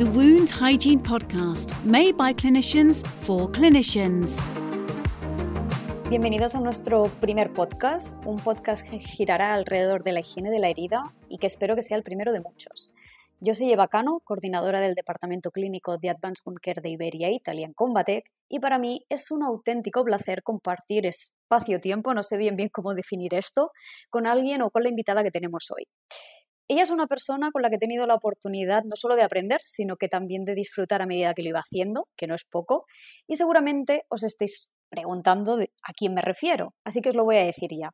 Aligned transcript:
the 0.00 0.06
Hygiene 0.06 0.98
Podcast, 0.98 1.74
made 1.84 2.16
by 2.16 2.32
clinicians 2.32 3.06
for 3.06 3.52
clinicians. 3.52 4.40
Bienvenidos 6.08 6.54
a 6.54 6.60
nuestro 6.60 7.02
primer 7.20 7.52
podcast, 7.52 8.16
un 8.24 8.36
podcast 8.36 8.88
que 8.88 8.98
girará 8.98 9.52
alrededor 9.52 10.02
de 10.02 10.12
la 10.12 10.20
higiene 10.20 10.48
de 10.48 10.58
la 10.58 10.70
herida 10.70 11.02
y 11.28 11.36
que 11.36 11.46
espero 11.46 11.76
que 11.76 11.82
sea 11.82 11.98
el 11.98 12.02
primero 12.02 12.32
de 12.32 12.40
muchos. 12.40 12.90
Yo 13.40 13.52
soy 13.52 13.72
Eva 13.72 13.88
Cano, 13.88 14.20
coordinadora 14.24 14.80
del 14.80 14.94
Departamento 14.94 15.50
Clínico 15.50 15.98
de 15.98 16.08
Advanced 16.08 16.44
Wound 16.46 16.60
Care 16.62 16.80
de 16.80 16.88
Iberia 16.88 17.30
Italia 17.30 17.66
en 17.66 17.74
Combatec, 17.74 18.24
y 18.48 18.58
para 18.58 18.78
mí 18.78 19.04
es 19.10 19.30
un 19.30 19.42
auténtico 19.42 20.02
placer 20.02 20.42
compartir 20.42 21.04
espacio-tiempo, 21.04 22.14
no 22.14 22.22
sé 22.22 22.38
bien 22.38 22.56
bien 22.56 22.70
cómo 22.72 22.94
definir 22.94 23.34
esto, 23.34 23.70
con 24.08 24.26
alguien 24.26 24.62
o 24.62 24.70
con 24.70 24.82
la 24.82 24.88
invitada 24.88 25.22
que 25.22 25.30
tenemos 25.30 25.70
hoy. 25.70 25.84
Ella 26.70 26.82
es 26.82 26.90
una 26.90 27.08
persona 27.08 27.50
con 27.50 27.62
la 27.62 27.68
que 27.68 27.74
he 27.74 27.78
tenido 27.80 28.06
la 28.06 28.14
oportunidad 28.14 28.84
no 28.84 28.94
solo 28.94 29.16
de 29.16 29.24
aprender, 29.24 29.60
sino 29.64 29.96
que 29.96 30.06
también 30.06 30.44
de 30.44 30.54
disfrutar 30.54 31.02
a 31.02 31.06
medida 31.06 31.34
que 31.34 31.42
lo 31.42 31.48
iba 31.48 31.58
haciendo, 31.58 32.06
que 32.16 32.28
no 32.28 32.36
es 32.36 32.44
poco, 32.44 32.86
y 33.26 33.34
seguramente 33.34 34.04
os 34.08 34.22
estéis 34.22 34.70
preguntando 34.88 35.58
a 35.58 35.92
quién 35.92 36.14
me 36.14 36.22
refiero, 36.22 36.76
así 36.84 37.00
que 37.00 37.08
os 37.08 37.16
lo 37.16 37.24
voy 37.24 37.38
a 37.38 37.44
decir 37.44 37.70
ya. 37.76 37.90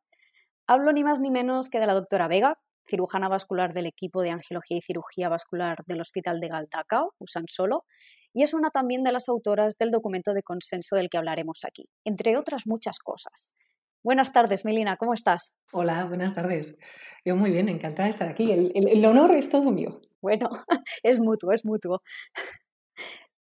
Hablo 0.67 0.93
ni 0.93 1.05
más 1.05 1.21
ni 1.21 1.31
menos 1.31 1.71
que 1.71 1.81
de 1.81 1.87
la 1.87 1.95
doctora 1.95 2.29
Vega, 2.29 2.59
cirujana 2.87 3.31
vascular 3.31 3.73
del 3.73 3.87
equipo 3.87 4.21
de 4.21 4.33
angiología 4.33 4.77
y 4.77 4.83
cirugía 4.83 5.31
vascular 5.31 5.79
del 5.87 6.03
Hospital 6.03 6.39
de 6.39 6.49
Galdacao, 6.49 7.15
Solo, 7.47 7.87
y 8.35 8.43
es 8.43 8.53
una 8.53 8.69
también 8.69 9.05
de 9.05 9.13
las 9.13 9.31
autoras 9.31 9.79
del 9.79 9.91
documento 9.91 10.35
de 10.35 10.43
consenso 10.43 10.97
del 10.97 11.09
que 11.09 11.17
hablaremos 11.17 11.65
aquí, 11.65 11.89
entre 12.05 12.37
otras 12.37 12.67
muchas 12.67 12.99
cosas. 12.99 13.55
Buenas 14.07 14.33
tardes, 14.33 14.65
Melina, 14.65 14.97
¿cómo 14.99 15.15
estás? 15.15 15.53
Hola, 15.73 16.05
buenas 16.05 16.33
tardes. 16.33 16.79
Yo 17.25 17.35
muy 17.35 17.51
bien, 17.51 17.69
encantada 17.69 18.05
de 18.05 18.11
estar 18.11 18.29
aquí. 18.29 18.53
El, 18.53 18.71
el 18.73 19.05
honor 19.05 19.35
es 19.35 19.51
todo 19.51 19.73
mío. 19.73 20.01
Bueno, 20.23 20.49
es 21.03 21.19
mutuo, 21.19 21.51
es 21.51 21.65
mutuo. 21.65 22.03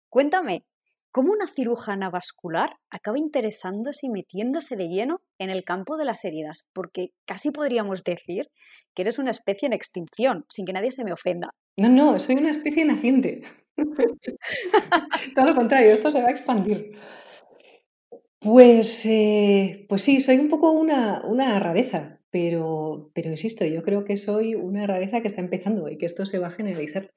Cuéntame, 0.08 0.64
cómo 1.10 1.33
una 1.33 1.48
cirujana 1.48 2.10
vascular 2.10 2.77
acaba 2.90 3.18
interesándose 3.18 4.06
y 4.06 4.10
metiéndose 4.10 4.77
de 4.77 4.86
lleno 4.86 5.20
en 5.40 5.50
el 5.50 5.64
campo 5.64 5.96
de 5.96 6.05
las 6.05 6.24
heridas, 6.24 6.68
porque 6.72 7.08
casi 7.27 7.50
podríamos 7.50 8.05
decir 8.05 8.48
que 8.94 9.02
eres 9.02 9.18
una 9.18 9.33
especie 9.33 9.66
en 9.66 9.72
extinción, 9.72 10.44
sin 10.48 10.64
que 10.64 10.74
nadie 10.74 10.92
se 10.92 11.02
me 11.05 11.12
ofenda. 11.12 11.56
No, 11.77 11.88
no, 11.88 12.20
soy 12.20 12.36
una 12.36 12.50
especie 12.50 12.84
naciente. 12.84 13.42
Todo 15.34 15.44
lo 15.44 15.56
contrario, 15.56 15.90
esto 15.90 16.12
se 16.12 16.22
va 16.22 16.28
a 16.28 16.30
expandir. 16.30 16.92
Pues, 18.42 19.06
eh, 19.06 19.86
pues 19.88 20.02
sí, 20.02 20.20
soy 20.20 20.38
un 20.38 20.48
poco 20.48 20.72
una, 20.72 21.22
una 21.24 21.60
rareza, 21.60 22.20
pero, 22.30 23.10
pero 23.14 23.30
insisto, 23.30 23.64
yo 23.64 23.82
creo 23.82 24.04
que 24.04 24.16
soy 24.16 24.56
una 24.56 24.84
rareza 24.84 25.20
que 25.20 25.28
está 25.28 25.40
empezando 25.40 25.88
y 25.88 25.96
que 25.96 26.06
esto 26.06 26.26
se 26.26 26.40
va 26.40 26.48
a 26.48 26.50
generalizar. 26.50 27.12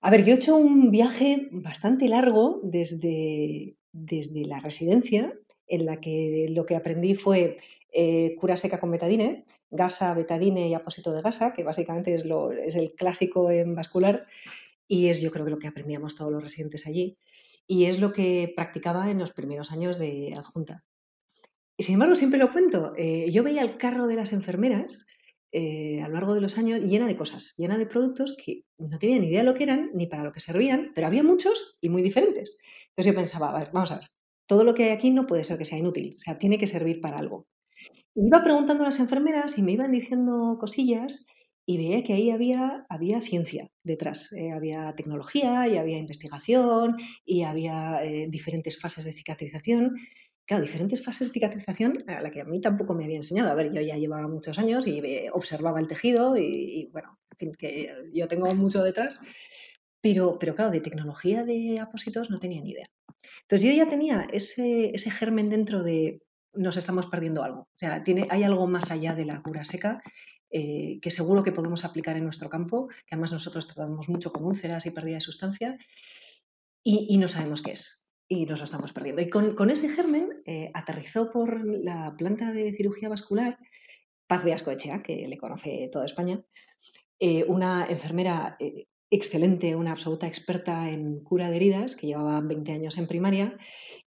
A 0.00 0.10
ver, 0.12 0.24
yo 0.24 0.32
he 0.32 0.36
hecho 0.36 0.56
un 0.56 0.92
viaje 0.92 1.48
bastante 1.50 2.06
largo 2.06 2.60
desde, 2.62 3.76
desde 3.92 4.44
la 4.44 4.60
residencia, 4.60 5.34
en 5.66 5.86
la 5.86 6.00
que 6.00 6.46
lo 6.50 6.66
que 6.66 6.76
aprendí 6.76 7.16
fue 7.16 7.56
eh, 7.92 8.36
cura 8.36 8.56
seca 8.56 8.78
con 8.78 8.92
betadine, 8.92 9.44
gasa, 9.70 10.14
betadine 10.14 10.68
y 10.68 10.74
apósito 10.74 11.12
de 11.12 11.22
gasa, 11.22 11.52
que 11.52 11.64
básicamente 11.64 12.14
es, 12.14 12.24
lo, 12.24 12.52
es 12.52 12.76
el 12.76 12.92
clásico 12.92 13.50
en 13.50 13.74
vascular 13.74 14.26
y 14.86 15.08
es 15.08 15.20
yo 15.20 15.32
creo 15.32 15.44
que 15.44 15.50
lo 15.50 15.58
que 15.58 15.66
aprendíamos 15.66 16.14
todos 16.14 16.30
los 16.30 16.42
residentes 16.42 16.86
allí 16.86 17.18
y 17.68 17.84
es 17.84 18.00
lo 18.00 18.12
que 18.12 18.52
practicaba 18.56 19.10
en 19.10 19.18
los 19.18 19.30
primeros 19.30 19.70
años 19.70 19.98
de 19.98 20.34
adjunta. 20.36 20.84
Y 21.76 21.84
sin 21.84 21.94
embargo, 21.94 22.16
siempre 22.16 22.40
lo 22.40 22.50
cuento, 22.50 22.92
eh, 22.96 23.30
yo 23.30 23.44
veía 23.44 23.62
el 23.62 23.76
carro 23.76 24.08
de 24.08 24.16
las 24.16 24.32
enfermeras 24.32 25.06
eh, 25.52 26.02
a 26.02 26.08
lo 26.08 26.14
largo 26.14 26.34
de 26.34 26.40
los 26.40 26.58
años 26.58 26.80
llena 26.80 27.06
de 27.06 27.16
cosas, 27.16 27.54
llena 27.56 27.78
de 27.78 27.86
productos 27.86 28.36
que 28.36 28.64
no 28.78 28.98
tenía 28.98 29.18
ni 29.18 29.28
idea 29.28 29.40
de 29.40 29.44
lo 29.44 29.54
que 29.54 29.62
eran 29.62 29.90
ni 29.94 30.06
para 30.06 30.24
lo 30.24 30.32
que 30.32 30.40
servían, 30.40 30.92
pero 30.94 31.06
había 31.06 31.22
muchos 31.22 31.78
y 31.80 31.88
muy 31.88 32.02
diferentes. 32.02 32.58
Entonces 32.88 33.12
yo 33.12 33.14
pensaba, 33.14 33.50
a 33.50 33.58
ver, 33.58 33.70
vamos 33.72 33.92
a 33.92 33.98
ver, 33.98 34.08
todo 34.46 34.64
lo 34.64 34.74
que 34.74 34.84
hay 34.84 34.90
aquí 34.90 35.10
no 35.10 35.26
puede 35.26 35.44
ser 35.44 35.56
que 35.56 35.64
sea 35.64 35.78
inútil, 35.78 36.16
o 36.16 36.18
sea, 36.18 36.38
tiene 36.38 36.58
que 36.58 36.66
servir 36.66 37.00
para 37.00 37.18
algo. 37.18 37.46
Y 38.14 38.26
iba 38.26 38.42
preguntando 38.42 38.82
a 38.82 38.86
las 38.86 38.98
enfermeras 38.98 39.56
y 39.58 39.62
me 39.62 39.72
iban 39.72 39.92
diciendo 39.92 40.56
cosillas 40.58 41.28
y 41.70 41.76
veía 41.76 42.02
que 42.02 42.14
ahí 42.14 42.30
había, 42.30 42.86
había 42.88 43.20
ciencia 43.20 43.70
detrás, 43.84 44.32
eh, 44.32 44.52
había 44.52 44.94
tecnología 44.94 45.68
y 45.68 45.76
había 45.76 45.98
investigación 45.98 46.96
y 47.26 47.42
había 47.42 48.02
eh, 48.02 48.26
diferentes 48.30 48.80
fases 48.80 49.04
de 49.04 49.12
cicatrización 49.12 49.94
claro, 50.46 50.62
diferentes 50.62 51.04
fases 51.04 51.28
de 51.28 51.34
cicatrización 51.34 51.98
a 52.06 52.22
la 52.22 52.30
que 52.30 52.40
a 52.40 52.46
mí 52.46 52.58
tampoco 52.62 52.94
me 52.94 53.04
había 53.04 53.18
enseñado. 53.18 53.50
A 53.50 53.54
ver, 53.54 53.70
yo 53.70 53.82
ya 53.82 53.98
llevaba 53.98 54.26
muchos 54.28 54.58
años 54.58 54.86
y 54.86 55.02
observaba 55.34 55.78
el 55.78 55.88
tejido 55.88 56.38
y, 56.38 56.88
bueno, 56.90 57.18
en 57.32 57.36
fin, 57.36 57.52
que 57.58 57.94
yo 58.14 58.28
tengo 58.28 58.54
mucho 58.54 58.82
detrás. 58.82 59.20
Pero, 60.00 60.38
pero 60.38 60.54
claro, 60.54 60.70
de 60.70 60.80
tecnología 60.80 61.44
de 61.44 61.80
apósitos 61.80 62.30
no 62.30 62.38
tenía 62.38 62.62
ni 62.62 62.70
idea. 62.70 62.86
Entonces 63.42 63.68
yo 63.68 63.76
ya 63.76 63.90
tenía 63.90 64.26
ese, 64.32 64.94
ese 64.94 65.10
germen 65.10 65.50
dentro 65.50 65.82
de 65.82 66.22
nos 66.54 66.78
estamos 66.78 67.06
perdiendo 67.06 67.42
algo. 67.42 67.60
O 67.60 67.78
sea, 67.78 68.02
tiene, 68.02 68.26
hay 68.30 68.42
algo 68.42 68.66
más 68.66 68.90
allá 68.90 69.14
de 69.14 69.26
la 69.26 69.42
cura 69.42 69.64
seca 69.64 70.00
eh, 70.50 70.98
que 71.00 71.10
seguro 71.10 71.42
que 71.42 71.52
podemos 71.52 71.84
aplicar 71.84 72.16
en 72.16 72.24
nuestro 72.24 72.48
campo, 72.48 72.88
que 72.88 73.14
además 73.14 73.32
nosotros 73.32 73.66
tratamos 73.66 74.08
mucho 74.08 74.32
con 74.32 74.44
úlceras 74.44 74.86
y 74.86 74.90
pérdida 74.90 75.16
de 75.16 75.20
sustancia, 75.20 75.78
y, 76.82 77.18
no 77.18 77.28
sabemos 77.28 77.60
qué 77.60 77.72
es 77.72 78.10
y 78.28 78.46
nos 78.46 78.60
lo 78.60 78.64
estamos 78.64 78.92
perdiendo. 78.92 79.20
Y 79.20 79.28
con, 79.28 79.70
ese 79.70 79.88
germen 79.88 80.42
eh, 80.46 80.70
aterrizó 80.74 81.30
por 81.30 81.66
la 81.66 82.14
planta 82.16 82.52
de 82.52 82.72
cirugía 82.72 83.08
vascular 83.08 83.58
Paz 84.26 84.44
Echea, 84.44 85.02
que 85.02 85.26
le 85.26 85.38
conoce 85.38 85.88
toda 85.90 86.04
España, 86.04 86.42
eh, 87.18 87.44
una 87.44 87.86
enfermera 87.88 88.56
excelente, 89.10 89.74
una 89.76 89.92
absoluta 89.92 90.26
experta 90.26 90.90
en 90.90 91.20
cura 91.20 91.50
de 91.50 91.56
heridas, 91.56 91.96
que 91.96 92.06
llevaba 92.06 92.40
20 92.40 92.72
años 92.72 92.98
en 92.98 93.06
primaria 93.06 93.56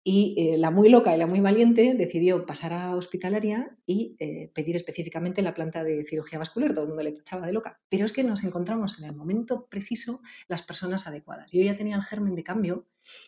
y 0.09 0.37
eh, 0.39 0.57
la 0.57 0.71
muy 0.71 0.89
loca 0.89 1.13
y 1.13 1.19
la 1.19 1.27
muy 1.27 1.41
valiente 1.41 1.95
decidió 1.99 2.47
pasar 2.47 2.73
a 2.73 2.95
hospitalaria 2.95 3.77
y 3.87 4.15
eh, 4.21 4.53
pedir 4.55 4.77
específicamente 4.77 5.43
la 5.43 5.53
planta 5.53 5.83
de 5.83 6.05
cirugía 6.05 6.39
vascular. 6.39 6.73
Todo 6.73 6.85
el 6.85 6.91
mundo 6.91 7.03
le 7.03 7.11
tachaba 7.11 7.45
de 7.45 7.53
loca. 7.53 7.81
Pero 7.89 8.07
es 8.07 8.13
que 8.13 8.23
nos 8.23 8.45
encontramos 8.45 9.01
en 9.01 9.07
el 9.07 9.17
momento 9.17 9.67
preciso 9.69 10.21
las 10.47 10.63
personas 10.63 11.09
adecuadas. 11.09 11.51
Yo 11.51 11.61
ya 11.61 11.77
tenía 11.77 11.97
el 11.97 12.05
germen 12.05 12.37
de 12.37 12.45
cambio 12.45 12.87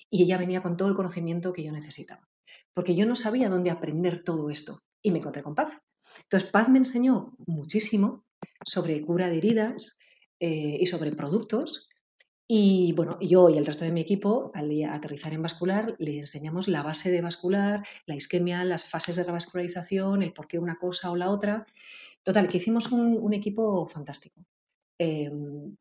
y 0.08 0.22
ella 0.22 0.38
venía 0.38 0.62
con 0.62 0.76
todo 0.76 0.86
el 0.86 0.94
conocimiento 0.94 1.52
que 1.52 1.64
yo 1.64 1.72
necesitaba. 1.72 2.28
Porque 2.74 2.94
yo 2.94 3.06
no 3.06 3.16
sabía 3.16 3.48
dónde 3.48 3.72
aprender 3.72 4.22
todo 4.22 4.48
esto. 4.48 4.78
Y 5.02 5.10
me 5.10 5.18
encontré 5.18 5.42
con 5.42 5.56
Paz. 5.56 5.82
Entonces, 6.22 6.48
Paz 6.48 6.68
me 6.68 6.78
enseñó 6.78 7.34
muchísimo 7.44 8.24
sobre 8.64 9.02
cura 9.02 9.30
de 9.30 9.38
heridas 9.38 9.98
eh, 10.40 10.78
y 10.80 10.86
sobre 10.86 11.12
productos 11.12 11.88
y 12.50 12.94
bueno, 12.94 13.18
yo 13.20 13.50
y 13.50 13.58
el 13.58 13.66
resto 13.66 13.84
de 13.84 13.92
mi 13.92 14.00
equipo, 14.00 14.50
al 14.54 14.70
aterrizar 14.84 15.34
en 15.34 15.42
vascular, 15.42 15.94
le 15.98 16.20
enseñamos 16.20 16.66
la 16.66 16.82
base 16.82 17.10
de 17.10 17.20
vascular, 17.20 17.86
la 18.06 18.14
isquemia, 18.14 18.64
las 18.64 18.86
fases 18.86 19.16
de 19.16 19.24
revascularización, 19.24 20.22
el 20.22 20.32
por 20.32 20.48
qué 20.48 20.58
una 20.58 20.76
cosa 20.76 21.10
o 21.10 21.16
la 21.16 21.28
otra. 21.28 21.66
Total, 22.22 22.48
que 22.48 22.56
hicimos 22.56 22.90
un, 22.90 23.34
equipo 23.34 23.86
fantástico. 23.86 24.46
Em, 24.98 25.76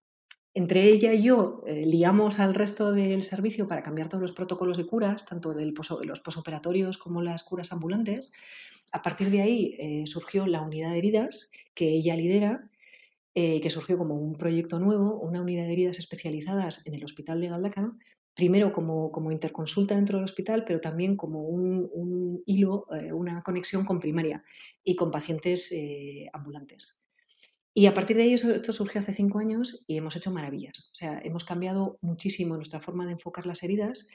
entre 0.54 0.84
ella 0.90 1.14
y 1.14 1.24
yo 1.24 1.64
eh, 1.68 1.86
liamos 1.86 2.40
al 2.40 2.54
resto 2.54 2.92
del 2.92 3.24
servicio 3.24 3.68
para 3.68 3.82
cambiar 3.82 4.10
todos 4.10 4.22
los 4.22 4.34
protocolos 4.34 4.78
de 4.78 4.88
curas, 4.88 5.26
tanto 5.26 5.54
de 5.54 5.72
los 6.04 6.20
posoperatorios 6.20 6.98
como 6.98 7.22
las 7.22 7.44
curas 7.44 7.72
ambulantes. 7.72 8.34
A 8.92 9.02
partir 9.02 9.30
de 9.30 9.42
ahí 9.42 9.76
eh, 9.80 10.04
surgió 10.06 10.48
la 10.48 10.62
unidad 10.62 10.92
de 10.92 10.98
heridas 10.98 11.50
que 11.74 11.90
ella 11.90 12.18
lidera 12.18 12.70
eh, 13.40 13.62
que 13.62 13.70
surgió 13.70 14.00
como 14.00 14.16
un 14.16 14.36
proyecto 14.36 14.80
nuevo, 14.80 15.20
una 15.20 15.44
unidad 15.44 15.68
de 15.68 15.74
heridas 15.74 16.00
especializadas 16.00 16.88
en 16.88 16.96
el 16.96 17.04
Hospital 17.04 17.40
de 17.40 17.50
Galdacano, 17.50 18.00
primero 18.34 18.72
como, 18.72 19.12
como 19.12 19.32
interconsulta 19.32 19.94
dentro 19.94 20.18
del 20.18 20.26
hospital, 20.26 20.64
pero 20.66 20.82
también 20.82 21.16
como 21.16 21.44
un, 21.44 22.42
hilo, 22.48 22.88
eh, 22.96 23.14
una 23.14 23.44
conexión 23.44 23.86
con 23.86 24.00
primaria 24.00 24.44
y 24.84 24.96
con 24.96 25.12
pacientes 25.12 25.72
eh, 25.72 26.26
ambulantes. 26.34 27.04
Y 27.76 27.86
a 27.86 27.94
partir 27.94 28.18
de 28.18 28.24
ahí 28.24 28.34
esto 28.34 28.74
surgió 28.74 29.02
hace 29.02 29.14
cinco 29.14 29.38
años 29.38 29.84
y 29.86 29.98
hemos 29.98 30.16
hecho 30.16 30.32
maravillas. 30.32 30.90
O 30.94 30.96
sea, 30.96 31.22
hemos 31.24 31.44
cambiado 31.44 32.00
muchísimo 32.02 32.56
nuestra 32.56 32.80
forma 32.80 33.06
de 33.06 33.12
enfocar 33.12 33.46
las 33.46 33.62
heridas 33.62 34.10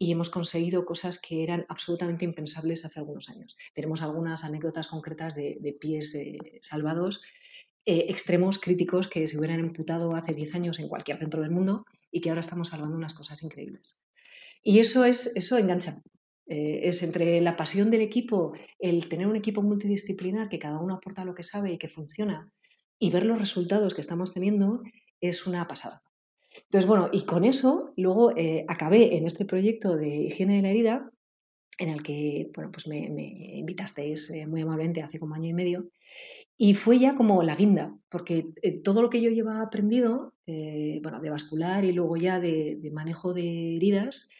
y 0.00 0.10
hemos 0.10 0.30
conseguido 0.30 0.84
cosas 0.84 1.20
que 1.20 1.44
eran 1.44 1.64
absolutamente 1.68 2.24
impensables 2.24 2.84
hace 2.84 2.98
algunos 2.98 3.28
años. 3.28 3.56
Tenemos 3.72 4.02
algunas 4.02 4.42
anécdotas 4.42 4.88
concretas 4.88 5.36
de, 5.36 5.58
de 5.60 5.72
pies 5.74 6.18
salvados 6.60 7.20
eh, 7.86 8.06
extremos 8.08 8.58
críticos 8.58 9.08
que 9.08 9.26
se 9.26 9.38
hubieran 9.38 9.60
imputado 9.60 10.14
hace 10.14 10.32
10 10.32 10.54
años 10.54 10.78
en 10.78 10.88
cualquier 10.88 11.18
centro 11.18 11.42
del 11.42 11.50
mundo 11.50 11.84
y 12.10 12.20
que 12.20 12.30
ahora 12.30 12.40
estamos 12.40 12.68
salvando 12.68 12.96
unas 12.96 13.14
cosas 13.14 13.42
increíbles. 13.42 14.00
Y 14.62 14.78
eso, 14.78 15.04
es, 15.04 15.36
eso 15.36 15.58
engancha. 15.58 16.02
Eh, 16.46 16.80
es 16.84 17.02
entre 17.02 17.40
la 17.40 17.56
pasión 17.56 17.90
del 17.90 18.00
equipo, 18.00 18.54
el 18.78 19.08
tener 19.08 19.26
un 19.26 19.36
equipo 19.36 19.62
multidisciplinar 19.62 20.48
que 20.48 20.58
cada 20.58 20.78
uno 20.78 20.94
aporta 20.94 21.24
lo 21.24 21.34
que 21.34 21.42
sabe 21.42 21.72
y 21.72 21.78
que 21.78 21.88
funciona, 21.88 22.50
y 22.98 23.10
ver 23.10 23.24
los 23.24 23.38
resultados 23.38 23.94
que 23.94 24.00
estamos 24.00 24.32
teniendo, 24.32 24.82
es 25.20 25.46
una 25.46 25.66
pasada. 25.66 26.02
Entonces, 26.54 26.86
bueno, 26.86 27.08
y 27.12 27.24
con 27.24 27.44
eso 27.44 27.92
luego 27.96 28.36
eh, 28.36 28.64
acabé 28.68 29.16
en 29.16 29.26
este 29.26 29.44
proyecto 29.44 29.96
de 29.96 30.08
higiene 30.08 30.56
de 30.56 30.62
la 30.62 30.70
herida 30.70 31.10
en 31.78 31.88
el 31.88 32.02
que 32.02 32.50
bueno, 32.54 32.70
pues 32.70 32.86
me, 32.86 32.98
invitasteis 32.98 34.30
eh, 34.30 34.46
muy 34.46 34.62
amablemente 34.62 35.02
hace 35.02 35.18
como 35.18 35.34
año 35.34 35.48
y 35.48 35.54
medio. 35.54 35.90
Y 36.56 36.74
fue 36.74 36.98
ya 36.98 37.14
como 37.14 37.42
la 37.42 37.56
guinda, 37.56 37.96
porque 38.08 38.44
eh, 38.62 38.80
todo 38.80 39.02
lo 39.02 39.10
que 39.10 39.20
yo 39.20 39.30
llevaba 39.30 39.62
aprendido, 39.62 40.34
eh, 40.46 41.00
bueno, 41.02 41.20
de 41.20 41.30
vascular 41.30 41.84
y 41.84 41.92
luego 41.92 42.16
ya 42.16 42.38
de, 42.38 42.78
manejo 42.92 43.34
de 43.34 43.76
heridas, 43.76 44.30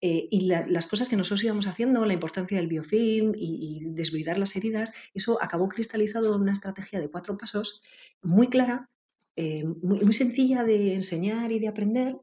y 0.00 0.46
las 0.46 0.86
cosas 0.86 1.08
que 1.08 1.16
nosotros 1.16 1.42
íbamos 1.42 1.66
haciendo, 1.66 2.06
la 2.06 2.12
importancia 2.12 2.56
del 2.56 2.68
biofilm 2.68 3.32
y, 3.34 3.80
desbridar 3.94 4.38
las 4.38 4.54
heridas, 4.54 4.92
eso 5.12 5.42
acabó 5.42 5.66
cristalizado 5.66 6.36
en 6.36 6.42
una 6.42 6.52
estrategia 6.52 7.00
de 7.00 7.10
cuatro 7.10 7.36
pasos 7.36 7.82
muy 8.22 8.46
clara, 8.46 8.90
muy, 9.36 9.98
muy, 10.04 10.12
sencilla 10.12 10.62
de 10.62 10.94
enseñar 10.94 11.50
y 11.50 11.58
de 11.58 11.66
aprender, 11.66 12.16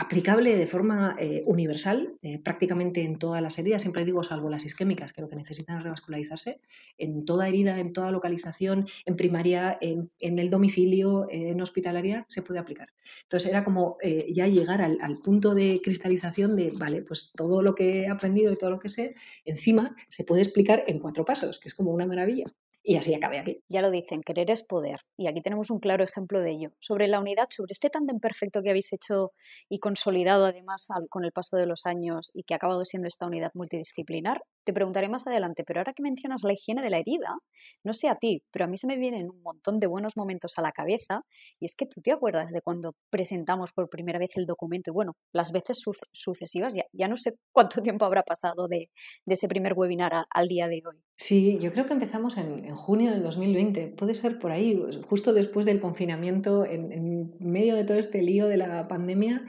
aplicable 0.00 0.56
de 0.56 0.66
forma 0.66 1.14
eh, 1.18 1.42
universal 1.44 2.16
eh, 2.22 2.38
prácticamente 2.38 3.02
en 3.02 3.18
todas 3.18 3.42
las 3.42 3.58
heridas, 3.58 3.82
siempre 3.82 4.06
digo 4.06 4.24
salvo 4.24 4.48
las 4.48 4.64
isquémicas, 4.64 5.12
que 5.12 5.20
lo 5.20 5.28
que 5.28 5.36
necesitan 5.36 5.82
revascularizarse, 5.82 6.62
en 6.96 7.26
toda 7.26 7.46
herida, 7.48 7.78
en 7.78 7.92
toda 7.92 8.10
localización, 8.10 8.88
en 9.04 9.16
primaria, 9.16 9.76
en, 9.82 10.10
el 10.18 10.48
domicilio, 10.48 11.26
en 11.30 11.60
hospitalaria, 11.60 12.24
se 12.28 12.40
puede 12.40 12.60
aplicar. 12.60 12.88
Entonces 13.24 13.50
era 13.50 13.62
como 13.62 13.98
eh, 14.00 14.32
ya 14.32 14.46
llegar 14.46 14.80
al, 14.80 14.96
al, 15.02 15.18
punto 15.18 15.54
de 15.54 15.82
cristalización 15.84 16.56
de, 16.56 16.72
vale, 16.78 17.02
pues 17.02 17.32
todo 17.36 17.62
lo 17.62 17.74
que 17.74 18.02
he 18.02 18.08
aprendido 18.08 18.52
y 18.52 18.56
todo 18.56 18.70
lo 18.70 18.78
que 18.78 18.88
sé, 18.88 19.14
encima 19.44 19.94
se 20.08 20.24
puede 20.24 20.40
explicar 20.40 20.82
en 20.86 20.98
cuatro 20.98 21.26
pasos, 21.26 21.58
que 21.58 21.68
es 21.68 21.74
como 21.74 21.90
una 21.90 22.06
maravilla. 22.06 22.46
Y 22.82 22.96
así 22.96 23.14
acabé 23.14 23.38
aquí. 23.38 23.62
Ya 23.68 23.82
lo 23.82 23.90
dicen, 23.90 24.22
querer 24.22 24.50
es 24.50 24.62
poder. 24.62 25.00
Y 25.16 25.26
aquí 25.26 25.42
tenemos 25.42 25.70
un 25.70 25.80
claro 25.80 26.02
ejemplo 26.02 26.40
de 26.40 26.50
ello. 26.50 26.70
Sobre 26.80 27.08
la 27.08 27.20
unidad, 27.20 27.48
sobre 27.50 27.72
este 27.72 27.90
tándem 27.90 28.20
perfecto 28.20 28.62
que 28.62 28.70
habéis 28.70 28.92
hecho 28.92 29.32
y 29.68 29.78
consolidado 29.78 30.46
además 30.46 30.88
con 31.08 31.24
el 31.24 31.32
paso 31.32 31.56
de 31.56 31.66
los 31.66 31.86
años 31.86 32.30
y 32.32 32.44
que 32.44 32.54
ha 32.54 32.56
acabado 32.56 32.84
siendo 32.84 33.08
esta 33.08 33.26
unidad 33.26 33.50
multidisciplinar, 33.54 34.42
te 34.64 34.72
preguntaré 34.72 35.08
más 35.08 35.26
adelante, 35.26 35.64
pero 35.64 35.80
ahora 35.80 35.92
que 35.92 36.02
mencionas 36.02 36.42
la 36.42 36.52
higiene 36.52 36.82
de 36.82 36.90
la 36.90 36.98
herida, 36.98 37.38
no 37.84 37.92
sé 37.92 38.08
a 38.08 38.16
ti, 38.16 38.42
pero 38.50 38.64
a 38.64 38.68
mí 38.68 38.76
se 38.76 38.86
me 38.86 38.96
vienen 38.96 39.30
un 39.30 39.42
montón 39.42 39.80
de 39.80 39.86
buenos 39.86 40.16
momentos 40.16 40.58
a 40.58 40.62
la 40.62 40.72
cabeza 40.72 41.22
y 41.58 41.66
es 41.66 41.74
que 41.74 41.86
tú 41.86 42.00
te 42.00 42.12
acuerdas 42.12 42.50
de 42.50 42.60
cuando 42.62 42.94
presentamos 43.10 43.72
por 43.72 43.88
primera 43.88 44.18
vez 44.18 44.36
el 44.36 44.46
documento 44.46 44.90
y 44.90 44.94
bueno, 44.94 45.16
las 45.32 45.52
veces 45.52 45.82
sucesivas, 46.12 46.74
ya, 46.74 46.84
ya 46.92 47.08
no 47.08 47.16
sé 47.16 47.34
cuánto 47.52 47.82
tiempo 47.82 48.04
habrá 48.04 48.22
pasado 48.22 48.68
de, 48.68 48.90
ese 49.26 49.48
primer 49.48 49.74
webinar 49.74 50.26
al 50.30 50.48
día 50.48 50.68
de 50.68 50.82
hoy. 50.86 51.02
Sí, 51.16 51.58
yo 51.60 51.70
creo 51.72 51.86
que 51.86 51.92
empezamos 51.92 52.36
en, 52.36 52.74
junio 52.74 53.10
del 53.12 53.22
2020, 53.22 53.88
puede 53.88 54.14
ser 54.14 54.38
por 54.38 54.52
ahí, 54.52 54.80
justo 55.06 55.32
después 55.32 55.66
del 55.66 55.80
confinamiento, 55.80 56.64
en 56.64 57.34
medio 57.38 57.74
de 57.76 57.84
todo 57.84 57.98
este 57.98 58.22
lío 58.22 58.48
de 58.48 58.56
la 58.56 58.88
pandemia. 58.88 59.44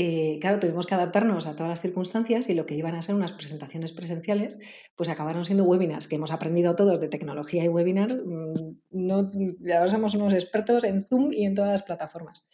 Eh, 0.00 0.38
claro, 0.40 0.60
tuvimos 0.60 0.86
que 0.86 0.94
adaptarnos 0.94 1.48
a 1.48 1.56
todas 1.56 1.68
las 1.68 1.80
circunstancias 1.80 2.48
y 2.48 2.54
lo 2.54 2.66
que 2.66 2.76
iban 2.76 2.94
a 2.94 3.02
ser 3.02 3.16
unas 3.16 3.32
presentaciones 3.32 3.90
presenciales, 3.90 4.60
pues 4.94 5.08
acabaron 5.08 5.44
siendo 5.44 5.64
webinars, 5.64 6.06
que 6.06 6.14
hemos 6.14 6.30
aprendido 6.30 6.76
todos 6.76 7.00
de 7.00 7.08
tecnología 7.08 7.64
y 7.64 7.68
webinars. 7.68 8.14
Mm, 8.24 8.76
no, 8.90 9.28
ahora 9.74 9.88
somos 9.88 10.14
unos 10.14 10.34
expertos 10.34 10.84
en 10.84 11.04
Zoom 11.04 11.32
y 11.32 11.46
en 11.46 11.56
todas 11.56 11.72
las 11.72 11.82
plataformas. 11.82 12.48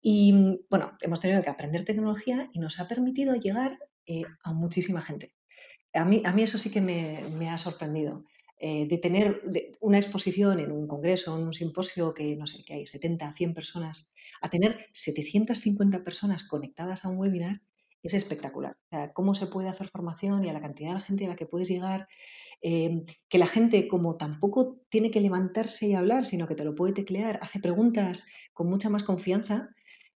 Y 0.00 0.60
bueno, 0.70 0.92
hemos 1.00 1.20
tenido 1.20 1.42
que 1.42 1.50
aprender 1.50 1.84
tecnología 1.84 2.48
y 2.52 2.60
nos 2.60 2.78
ha 2.78 2.86
permitido 2.86 3.34
llegar 3.34 3.80
eh, 4.06 4.22
a 4.44 4.52
muchísima 4.52 5.02
gente. 5.02 5.34
A 5.94 6.04
mí, 6.04 6.22
a 6.24 6.32
mí 6.32 6.44
eso 6.44 6.58
sí 6.58 6.70
que 6.70 6.80
me 6.80 7.50
ha 7.50 7.58
sorprendido. 7.58 8.24
Eh, 8.60 8.88
de 8.88 8.98
tener 8.98 9.40
una 9.78 9.98
exposición 9.98 10.58
en 10.58 10.72
un 10.72 10.88
congreso, 10.88 11.38
en 11.38 11.44
un 11.44 11.52
simposio 11.52 12.12
que 12.12 12.34
no 12.34 12.44
sé, 12.48 12.64
que 12.64 12.74
hay 12.74 12.86
70, 12.88 13.32
100 13.32 13.54
personas, 13.54 14.12
a 14.40 14.50
tener 14.50 14.86
750 14.92 16.02
personas 16.02 16.42
conectadas 16.42 17.04
a 17.04 17.08
un 17.08 17.18
webinar, 17.18 17.62
es 18.02 18.14
espectacular. 18.14 18.76
O 18.86 18.96
sea, 18.96 19.12
cómo 19.12 19.36
se 19.36 19.46
puede 19.46 19.68
hacer 19.68 19.88
formación 19.88 20.44
y 20.44 20.48
a 20.48 20.52
la 20.52 20.60
cantidad 20.60 20.92
de 20.94 21.00
gente 21.00 21.26
a 21.26 21.28
la 21.28 21.36
que 21.36 21.46
puedes 21.46 21.68
llegar, 21.68 22.08
em, 22.60 23.04
que 23.28 23.38
la 23.38 23.46
gente 23.46 23.86
como 23.86 24.16
tampoco 24.16 24.80
tiene 24.88 25.12
que 25.12 25.20
levantarse 25.20 25.86
y 25.86 25.94
hablar, 25.94 26.26
sino 26.26 26.48
que 26.48 26.56
te 26.56 26.64
lo 26.64 26.74
puede 26.74 26.92
teclear, 26.92 27.38
hace 27.42 27.60
preguntas 27.60 28.26
con 28.52 28.68
mucha 28.68 28.88
más 28.90 29.04
confianza, 29.04 29.68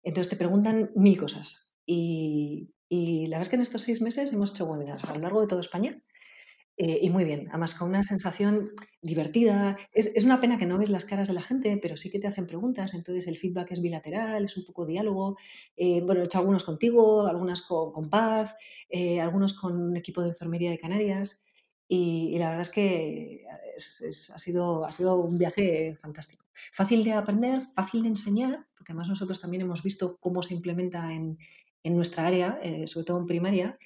entonces 0.02 0.30
te 0.30 0.36
preguntan 0.36 0.90
mil 0.96 1.16
cosas. 1.16 1.76
Y, 1.86 2.70
y 2.88 3.26
la 3.28 3.36
verdad 3.38 3.42
es 3.42 3.48
que 3.50 3.56
en 3.56 3.62
estos 3.62 3.82
seis 3.82 4.00
meses 4.00 4.32
hemos 4.32 4.52
hecho 4.52 4.64
webinars 4.64 5.04
a 5.04 5.14
lo 5.14 5.20
largo 5.20 5.40
de 5.40 5.46
toda 5.46 5.60
España 5.60 6.02
eh, 6.84 6.98
y 7.00 7.10
muy 7.10 7.22
bien, 7.22 7.46
además 7.50 7.76
con 7.76 7.90
una 7.90 8.02
sensación 8.02 8.72
divertida. 9.02 9.78
Es, 9.92 10.24
una 10.24 10.40
pena 10.40 10.58
que 10.58 10.66
no 10.66 10.78
ves 10.78 10.90
las 10.90 11.04
caras 11.04 11.28
de 11.28 11.34
la 11.34 11.40
gente, 11.40 11.78
pero 11.80 11.96
sí 11.96 12.10
que 12.10 12.18
te 12.18 12.26
hacen 12.26 12.48
preguntas, 12.48 12.94
entonces 12.94 13.28
el 13.28 13.38
feedback 13.38 13.70
es 13.70 13.80
bilateral, 13.80 14.44
es 14.44 14.56
un 14.56 14.64
poco 14.64 14.84
diálogo. 14.84 15.36
Eh, 15.76 16.00
bueno, 16.00 16.22
he 16.22 16.24
hecho 16.24 16.38
algunos 16.38 16.64
contigo, 16.64 17.28
algunas 17.28 17.62
con, 17.62 18.10
Paz, 18.10 18.56
eh, 18.88 19.20
algunos 19.20 19.54
con 19.54 19.80
un 19.80 19.96
equipo 19.96 20.22
de 20.22 20.30
enfermería 20.30 20.72
de 20.72 20.78
Canarias 20.80 21.40
y, 21.86 22.36
la 22.38 22.48
verdad 22.48 22.62
es 22.62 22.70
que 22.70 23.44
ha, 24.34 24.38
sido, 24.38 24.84
ha 24.84 24.90
sido 24.90 25.14
un 25.20 25.38
viaje 25.38 25.96
fantástico. 26.02 26.46
Fácil 26.72 27.04
de 27.04 27.12
aprender, 27.12 27.62
fácil 27.62 28.02
de 28.02 28.08
enseñar, 28.08 28.66
porque 28.76 28.90
además 28.90 29.08
nosotros 29.08 29.40
también 29.40 29.60
hemos 29.60 29.84
visto 29.84 30.18
cómo 30.18 30.42
se 30.42 30.54
implementa 30.54 31.12
en, 31.12 31.38
en 31.84 31.94
nuestra 31.94 32.26
área, 32.26 32.58
sobre 32.86 33.04
todo 33.04 33.18
en 33.18 33.26
primaria, 33.26 33.78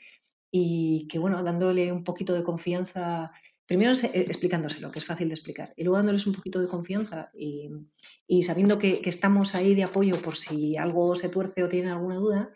y 0.51 1.07
que, 1.09 1.19
bueno, 1.19 1.43
dándole 1.43 1.93
un 1.93 2.05
poquito 2.05 2.33
de 2.35 2.43
confianza, 2.43 3.33
primero 3.67 3.93
eh, 3.93 4.11
explicándoselo, 4.15 4.91
que 4.91 4.99
es 4.99 5.05
fácil 5.05 5.29
de 5.29 5.35
explicar, 5.35 5.73
y 5.77 5.85
luego 5.85 5.97
dándoles 5.97 6.27
un 6.27 6.35
poquito 6.35 6.61
de 6.61 6.69
confianza 6.69 7.31
y, 7.35 8.43
sabiendo 8.43 8.79
que, 8.79 9.01
estamos 9.05 9.55
ahí 9.55 9.75
de 9.75 9.85
apoyo 9.85 10.21
por 10.23 10.37
si 10.37 10.77
algo 10.77 11.15
se 11.15 11.29
tuerce 11.29 11.63
o 11.63 11.69
tienen 11.69 11.91
alguna 11.91 12.17
duda, 12.17 12.51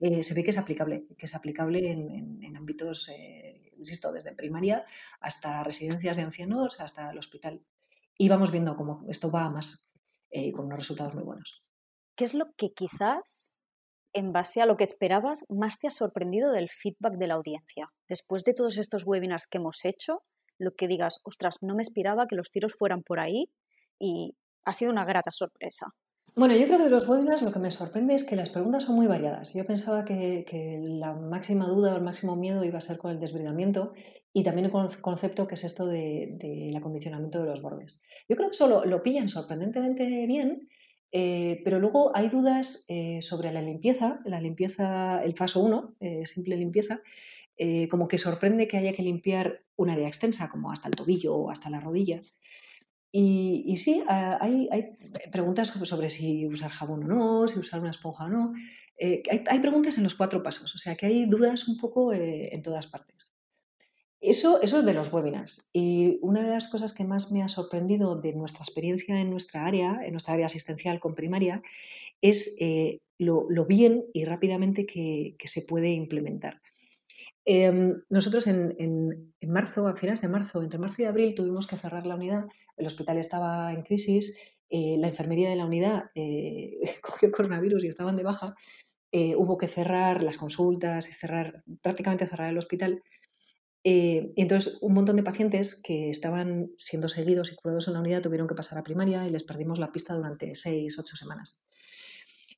eh, 0.00 0.22
se 0.22 0.34
ve 0.34 0.44
que 0.44 0.50
es 0.50 0.58
aplicable, 0.58 1.06
que 1.18 1.26
es 1.26 1.34
aplicable 1.34 1.90
en, 1.90 2.56
ámbitos, 2.56 3.08
eh, 3.08 3.72
insisto, 3.76 4.12
desde 4.12 4.32
primaria 4.32 4.84
hasta 5.20 5.64
residencias 5.64 6.16
de 6.16 6.22
ancianos, 6.22 6.80
hasta 6.80 7.10
el 7.10 7.18
hospital. 7.18 7.62
Y 8.16 8.28
vamos 8.28 8.50
viendo 8.50 8.76
cómo 8.76 9.04
esto 9.08 9.30
va 9.30 9.44
a 9.44 9.50
más, 9.50 9.90
con 10.54 10.66
unos 10.66 10.78
resultados 10.78 11.14
muy 11.14 11.24
buenos. 11.24 11.64
¿Qué 12.16 12.24
es 12.24 12.34
lo 12.34 12.52
que 12.54 12.72
quizás 12.74 13.54
en 14.12 14.32
base 14.32 14.60
a 14.60 14.66
lo 14.66 14.76
que 14.76 14.84
esperabas, 14.84 15.44
más 15.48 15.78
te 15.78 15.86
ha 15.86 15.90
sorprendido 15.90 16.52
del 16.52 16.68
feedback 16.68 17.14
de 17.14 17.26
la 17.26 17.34
audiencia? 17.34 17.92
Después 18.08 18.44
de 18.44 18.54
todos 18.54 18.78
estos 18.78 19.06
webinars 19.06 19.46
que 19.46 19.58
hemos 19.58 19.84
hecho, 19.84 20.22
lo 20.58 20.74
que 20.74 20.88
digas, 20.88 21.20
ostras, 21.24 21.58
no 21.62 21.74
me 21.74 21.82
esperaba 21.82 22.26
que 22.26 22.36
los 22.36 22.50
tiros 22.50 22.74
fueran 22.74 23.02
por 23.02 23.20
ahí 23.20 23.50
y 23.98 24.36
ha 24.64 24.72
sido 24.72 24.90
una 24.90 25.04
grata 25.04 25.32
sorpresa. 25.32 25.94
Bueno, 26.36 26.54
yo 26.54 26.66
creo 26.66 26.78
que 26.78 26.84
de 26.84 26.90
los 26.90 27.08
webinars 27.08 27.42
lo 27.42 27.50
que 27.50 27.58
me 27.58 27.70
sorprende 27.70 28.14
es 28.14 28.24
que 28.24 28.36
las 28.36 28.50
preguntas 28.50 28.84
son 28.84 28.94
muy 28.94 29.06
variadas. 29.06 29.52
Yo 29.54 29.66
pensaba 29.66 30.04
que, 30.04 30.44
la 30.82 31.14
máxima 31.14 31.66
duda 31.66 31.92
o 31.92 31.96
el 31.96 32.02
máximo 32.02 32.36
miedo 32.36 32.64
iba 32.64 32.78
a 32.78 32.80
ser 32.80 32.98
con 32.98 33.10
el 33.10 33.18
desbridamiento 33.18 33.92
y 34.32 34.44
también 34.44 34.66
el 34.66 35.00
concepto 35.00 35.46
que 35.48 35.56
es 35.56 35.64
esto 35.64 35.86
del 35.86 36.38
de, 36.38 36.74
acondicionamiento 36.76 37.40
de 37.40 37.46
los 37.46 37.62
bordes. 37.62 38.02
Yo 38.28 38.36
creo 38.36 38.48
que 38.48 38.54
eso 38.54 38.68
lo, 38.68 38.84
lo 38.84 39.02
pillan 39.02 39.28
sorprendentemente 39.28 40.26
bien 40.26 40.68
eh, 41.12 41.60
pero 41.64 41.80
luego 41.80 42.12
hay 42.14 42.28
dudas 42.28 42.84
eh, 42.88 43.20
sobre 43.22 43.52
la 43.52 43.62
limpieza, 43.62 44.20
la 44.24 44.40
limpieza, 44.40 45.22
el 45.24 45.34
paso 45.34 45.60
1, 45.60 45.96
eh, 46.00 46.26
simple 46.26 46.56
limpieza, 46.56 47.02
como 47.90 48.08
que 48.08 48.16
sorprende 48.16 48.66
que 48.66 48.78
haya 48.78 48.94
que 48.94 49.02
limpiar 49.02 49.66
un 49.76 49.90
área 49.90 50.08
extensa, 50.08 50.48
como 50.48 50.72
hasta 50.72 50.88
el 50.88 50.94
tobillo 50.94 51.34
o 51.34 51.50
hasta 51.50 51.68
la 51.68 51.78
rodilla. 51.78 52.22
Y, 53.12 53.76
sí, 53.76 54.02
ah, 54.08 54.38
hay, 54.40 54.70
preguntas 55.30 55.68
sobre 55.68 56.08
si 56.08 56.46
usar 56.46 56.70
jabón 56.70 57.04
o 57.04 57.06
no, 57.06 57.48
si 57.48 57.58
usar 57.58 57.80
una 57.80 57.90
esponja 57.90 58.24
o 58.24 58.28
no. 58.30 58.54
hay, 58.98 59.58
preguntas 59.60 59.98
en 59.98 60.04
los 60.04 60.14
cuatro 60.14 60.42
pasos, 60.42 60.74
o 60.74 60.78
sea 60.78 60.96
que 60.96 61.04
hay 61.04 61.26
dudas 61.26 61.68
un 61.68 61.76
poco 61.76 62.14
en 62.14 62.62
todas 62.62 62.86
partes. 62.86 63.34
Eso, 64.20 64.60
eso 64.60 64.80
es 64.80 64.84
de 64.84 64.92
los 64.92 65.12
webinars. 65.12 65.70
Y 65.72 66.18
una 66.20 66.42
de 66.42 66.50
las 66.50 66.68
cosas 66.68 66.92
que 66.92 67.04
más 67.04 67.32
me 67.32 67.42
ha 67.42 67.48
sorprendido 67.48 68.16
de 68.16 68.34
nuestra 68.34 68.62
experiencia 68.62 69.18
en 69.18 69.30
nuestra 69.30 69.64
área, 69.64 70.00
en 70.04 70.12
nuestra 70.12 70.34
área 70.34 70.46
asistencial 70.46 71.00
con 71.00 71.14
primaria, 71.14 71.62
es 72.20 72.56
eh, 72.60 73.00
lo, 73.18 73.46
bien 73.64 74.04
y 74.12 74.26
rápidamente 74.26 74.84
que, 74.84 75.36
se 75.42 75.62
puede 75.62 75.88
implementar. 75.88 76.60
Em, 77.46 78.02
nosotros 78.10 78.46
en, 78.46 79.32
marzo, 79.46 79.88
a 79.88 79.96
finales 79.96 80.20
de 80.20 80.28
marzo, 80.28 80.62
entre 80.62 80.78
marzo 80.78 81.00
y 81.00 81.06
abril, 81.06 81.34
tuvimos 81.34 81.66
que 81.66 81.76
cerrar 81.76 82.06
la 82.06 82.16
unidad. 82.16 82.44
El 82.76 82.86
hospital 82.86 83.16
estaba 83.16 83.72
en 83.72 83.82
crisis, 83.82 84.38
eh, 84.68 84.96
la 84.98 85.08
enfermería 85.08 85.48
de 85.48 85.56
la 85.56 85.64
unidad 85.64 86.10
eh, 86.14 86.78
cogió 87.02 87.30
coronavirus 87.30 87.84
y 87.84 87.88
estaban 87.88 88.16
de 88.16 88.22
baja. 88.22 88.54
hubo 89.12 89.56
que 89.58 89.66
cerrar 89.66 90.22
las 90.22 90.36
consultas 90.36 91.06
cerrar, 91.06 91.64
prácticamente 91.82 92.26
cerrar 92.26 92.50
el 92.50 92.58
hospital 92.58 93.02
eh, 93.82 94.32
y 94.36 94.42
entonces 94.42 94.78
un 94.82 94.92
montón 94.92 95.16
de 95.16 95.22
pacientes 95.22 95.80
que 95.82 96.10
estaban 96.10 96.70
siendo 96.76 97.08
seguidos 97.08 97.50
y 97.52 97.56
curados 97.56 97.88
en 97.88 97.94
la 97.94 98.00
unidad 98.00 98.20
tuvieron 98.20 98.46
que 98.46 98.54
pasar 98.54 98.78
a 98.78 98.82
primaria 98.82 99.26
y 99.26 99.30
les 99.30 99.42
perdimos 99.42 99.78
la 99.78 99.90
pista 99.90 100.14
durante 100.14 100.54
seis, 100.54 100.98
ocho 100.98 101.16
semanas. 101.16 101.64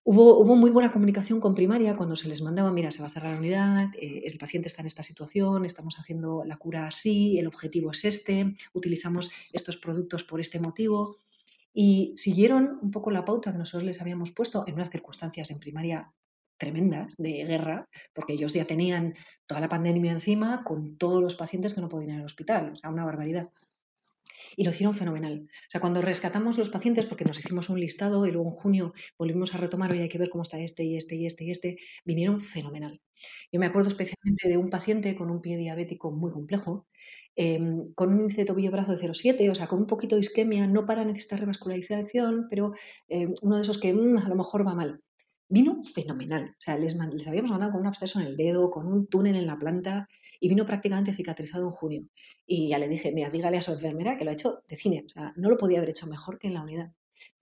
Hubo, 0.04 0.40
hubo, 0.40 0.56
muy 0.56 0.72
buena 0.72 0.90
comunicación 0.90 1.38
con 1.38 1.54
primaria 1.54 1.96
cuando 1.96 2.16
se 2.16 2.28
les 2.28 2.42
mandaba, 2.42 2.72
mira, 2.72 2.90
se 2.90 3.00
va 3.00 3.06
a 3.06 3.10
cerrar 3.10 3.30
la 3.30 3.38
unidad, 3.38 3.90
eh, 3.94 4.22
el 4.24 4.36
paciente 4.36 4.66
está 4.66 4.82
en 4.82 4.88
esta 4.88 5.04
situación, 5.04 5.64
estamos 5.64 5.96
haciendo 6.00 6.42
la 6.44 6.56
cura 6.56 6.88
así, 6.88 7.38
el 7.38 7.46
objetivo 7.46 7.92
es 7.92 8.04
este, 8.04 8.56
utilizamos 8.72 9.30
estos 9.52 9.76
productos 9.76 10.24
por 10.24 10.40
este 10.40 10.58
motivo. 10.58 11.18
Y 11.72 12.14
siguieron 12.16 12.80
un 12.82 12.90
poco 12.90 13.12
la 13.12 13.24
pauta 13.24 13.52
que 13.52 13.58
nosotros 13.58 13.84
les 13.84 14.00
habíamos 14.00 14.32
puesto 14.32 14.64
en 14.66 14.74
unas 14.74 14.90
circunstancias 14.90 15.52
en 15.52 15.60
primaria 15.60 16.12
tremendas 16.62 17.16
de 17.18 17.44
guerra, 17.44 17.88
porque 18.14 18.34
ellos 18.34 18.52
ya 18.52 18.64
tenían 18.64 19.14
toda 19.46 19.60
la 19.60 19.68
pandemia 19.68 20.12
encima 20.12 20.62
con 20.64 20.96
todos 20.96 21.20
los 21.20 21.34
pacientes 21.34 21.74
que 21.74 21.80
no 21.80 21.88
podían 21.88 22.14
ir 22.14 22.20
al 22.20 22.24
hospital, 22.24 22.70
o 22.72 22.76
sea, 22.76 22.90
una 22.90 23.04
barbaridad. 23.04 23.50
Y 24.56 24.62
lo 24.64 24.70
hicieron 24.70 24.94
fenomenal. 24.94 25.48
O 25.48 25.70
sea, 25.70 25.80
cuando 25.80 26.02
rescatamos 26.02 26.58
los 26.58 26.70
pacientes, 26.70 27.06
porque 27.06 27.24
nos 27.24 27.38
hicimos 27.40 27.68
un 27.68 27.80
listado 27.80 28.26
y 28.26 28.30
luego 28.30 28.48
en 28.50 28.54
junio 28.54 28.92
volvimos 29.18 29.54
a 29.54 29.58
retomar, 29.58 29.90
hoy 29.90 30.00
hay 30.00 30.08
que 30.08 30.18
ver 30.18 30.30
cómo 30.30 30.42
está 30.42 30.58
este 30.60 30.84
y 30.84 30.96
este 30.96 31.16
y 31.16 31.26
este 31.26 31.44
y 31.44 31.50
este, 31.50 31.76
vinieron 32.04 32.40
fenomenal. 32.40 33.00
Yo 33.50 33.58
me 33.58 33.66
acuerdo 33.66 33.88
especialmente 33.88 34.48
de 34.48 34.56
un 34.56 34.70
paciente 34.70 35.16
con 35.16 35.30
un 35.30 35.40
pie 35.40 35.56
diabético 35.56 36.12
muy 36.12 36.30
complejo, 36.30 36.86
em, 37.34 37.92
con 37.94 38.12
un 38.12 38.20
índice 38.20 38.42
de 38.42 38.46
tobillo-brazo 38.46 38.92
de 38.92 38.98
0,7, 38.98 39.50
o 39.50 39.54
sea, 39.54 39.66
con 39.66 39.80
un 39.80 39.86
poquito 39.86 40.14
de 40.14 40.20
isquemia, 40.20 40.66
no 40.68 40.86
para 40.86 41.04
necesitar 41.04 41.40
revascularización, 41.40 42.46
pero 42.48 42.72
em, 43.08 43.34
uno 43.42 43.56
de 43.56 43.62
esos 43.62 43.78
que 43.80 43.92
mm, 43.92 44.18
a 44.18 44.28
lo 44.28 44.36
mejor 44.36 44.66
va 44.66 44.74
mal 44.74 45.00
vino 45.52 45.82
fenomenal. 45.82 46.54
O 46.58 46.60
sea, 46.60 46.78
les, 46.78 46.96
les, 46.96 47.28
habíamos 47.28 47.50
mandado 47.50 47.72
con 47.72 47.82
un 47.82 47.86
absceso 47.86 48.18
en 48.18 48.26
el 48.26 48.36
dedo, 48.36 48.70
con 48.70 48.86
un 48.86 49.06
túnel 49.06 49.36
en 49.36 49.46
la 49.46 49.58
planta 49.58 50.08
y 50.40 50.48
vino 50.48 50.64
prácticamente 50.64 51.12
cicatrizado 51.12 51.66
en 51.66 51.72
junio. 51.72 52.08
Y 52.46 52.68
ya 52.68 52.78
le 52.78 52.88
dije, 52.88 53.12
mira, 53.12 53.28
dígale 53.28 53.58
a 53.58 53.62
su 53.62 53.72
enfermera 53.72 54.16
que 54.16 54.24
lo 54.24 54.30
ha 54.30 54.34
hecho 54.34 54.62
de 54.66 54.76
cine. 54.76 55.04
O 55.06 55.08
sea, 55.10 55.34
no 55.36 55.50
lo 55.50 55.58
podía 55.58 55.78
haber 55.78 55.90
hecho 55.90 56.06
mejor 56.06 56.38
que 56.38 56.48
en 56.48 56.54
la 56.54 56.62
unidad. 56.62 56.92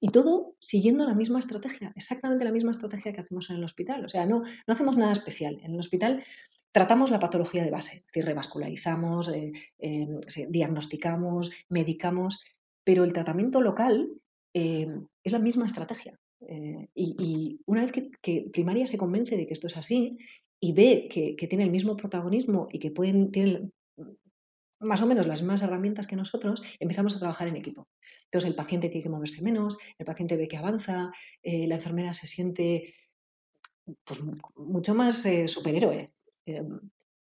Y 0.01 0.09
todo 0.09 0.57
siguiendo 0.59 1.07
la 1.07 1.15
misma 1.15 1.39
estrategia, 1.39 1.93
exactamente 1.95 2.45
la 2.45 2.53
misma 2.53 2.73
estrategia 2.73 3.13
que 3.13 3.21
hacemos 3.21 3.49
en 3.49 3.57
el 3.57 3.65
hospital. 3.65 4.05
O 4.05 4.09
sea, 4.09 4.27
no, 4.27 4.41
no 4.41 4.75
hacemos 4.75 4.97
nada 4.97 5.13
especial. 5.13 5.61
En 5.63 5.75
el 5.75 5.79
hospital 5.79 6.25
tratamos 6.73 7.13
la 7.13 7.21
patología 7.21 7.63
de 7.63 7.71
base, 7.71 7.97
es 7.97 8.07
decir, 8.07 8.25
revascularizamos, 8.25 9.29
eh, 9.29 9.53
eh, 9.79 10.09
diagnosticamos, 10.49 11.53
medicamos, 11.69 12.45
pero 12.83 13.05
el 13.05 13.13
tratamiento 13.13 13.61
local 13.61 14.09
eh, 14.53 14.89
es 15.23 15.33
la 15.33 15.39
misma 15.39 15.67
estrategia. 15.67 16.19
Eh, 16.49 16.89
y, 16.95 17.61
una 17.67 17.83
vez 17.83 17.93
que, 17.93 18.51
primaria 18.53 18.87
se 18.87 18.99
convence 18.99 19.37
de 19.37 19.47
que 19.47 19.53
esto 19.53 19.67
es 19.67 19.77
así 19.77 20.19
y 20.59 20.73
ve 20.73 21.09
que, 21.11 21.47
tiene 21.47 21.65
el 21.65 21.71
mismo 21.71 21.97
protagonismo 21.97 22.69
y 22.73 22.79
que 22.79 22.91
pueden, 22.91 23.31
tienen 23.31 23.73
más 24.81 25.03
o 25.03 25.07
menos 25.07 25.27
las 25.27 25.43
mismas 25.43 25.63
herramientas 25.63 26.07
que 26.07 26.17
nosotros, 26.17 26.63
empezamos 26.79 27.15
a 27.15 27.19
trabajar 27.19 27.49
en 27.49 27.57
equipo. 27.57 27.89
Entonces 28.25 28.49
el 28.49 28.57
paciente 28.57 28.89
tiene 28.89 29.03
que 29.03 29.11
moverse 29.11 29.43
menos, 29.43 29.77
el 29.99 30.07
paciente 30.07 30.37
ve 30.37 30.49
que 30.49 30.57
avanza, 30.57 31.13
eh, 31.43 31.67
la 31.67 31.75
enfermera 31.75 32.15
se 32.15 32.27
siente 32.27 32.95
pues, 34.05 34.21
mucho 34.57 34.95
más 34.95 35.25
eh, 35.27 35.49
superhéroe 35.49 36.13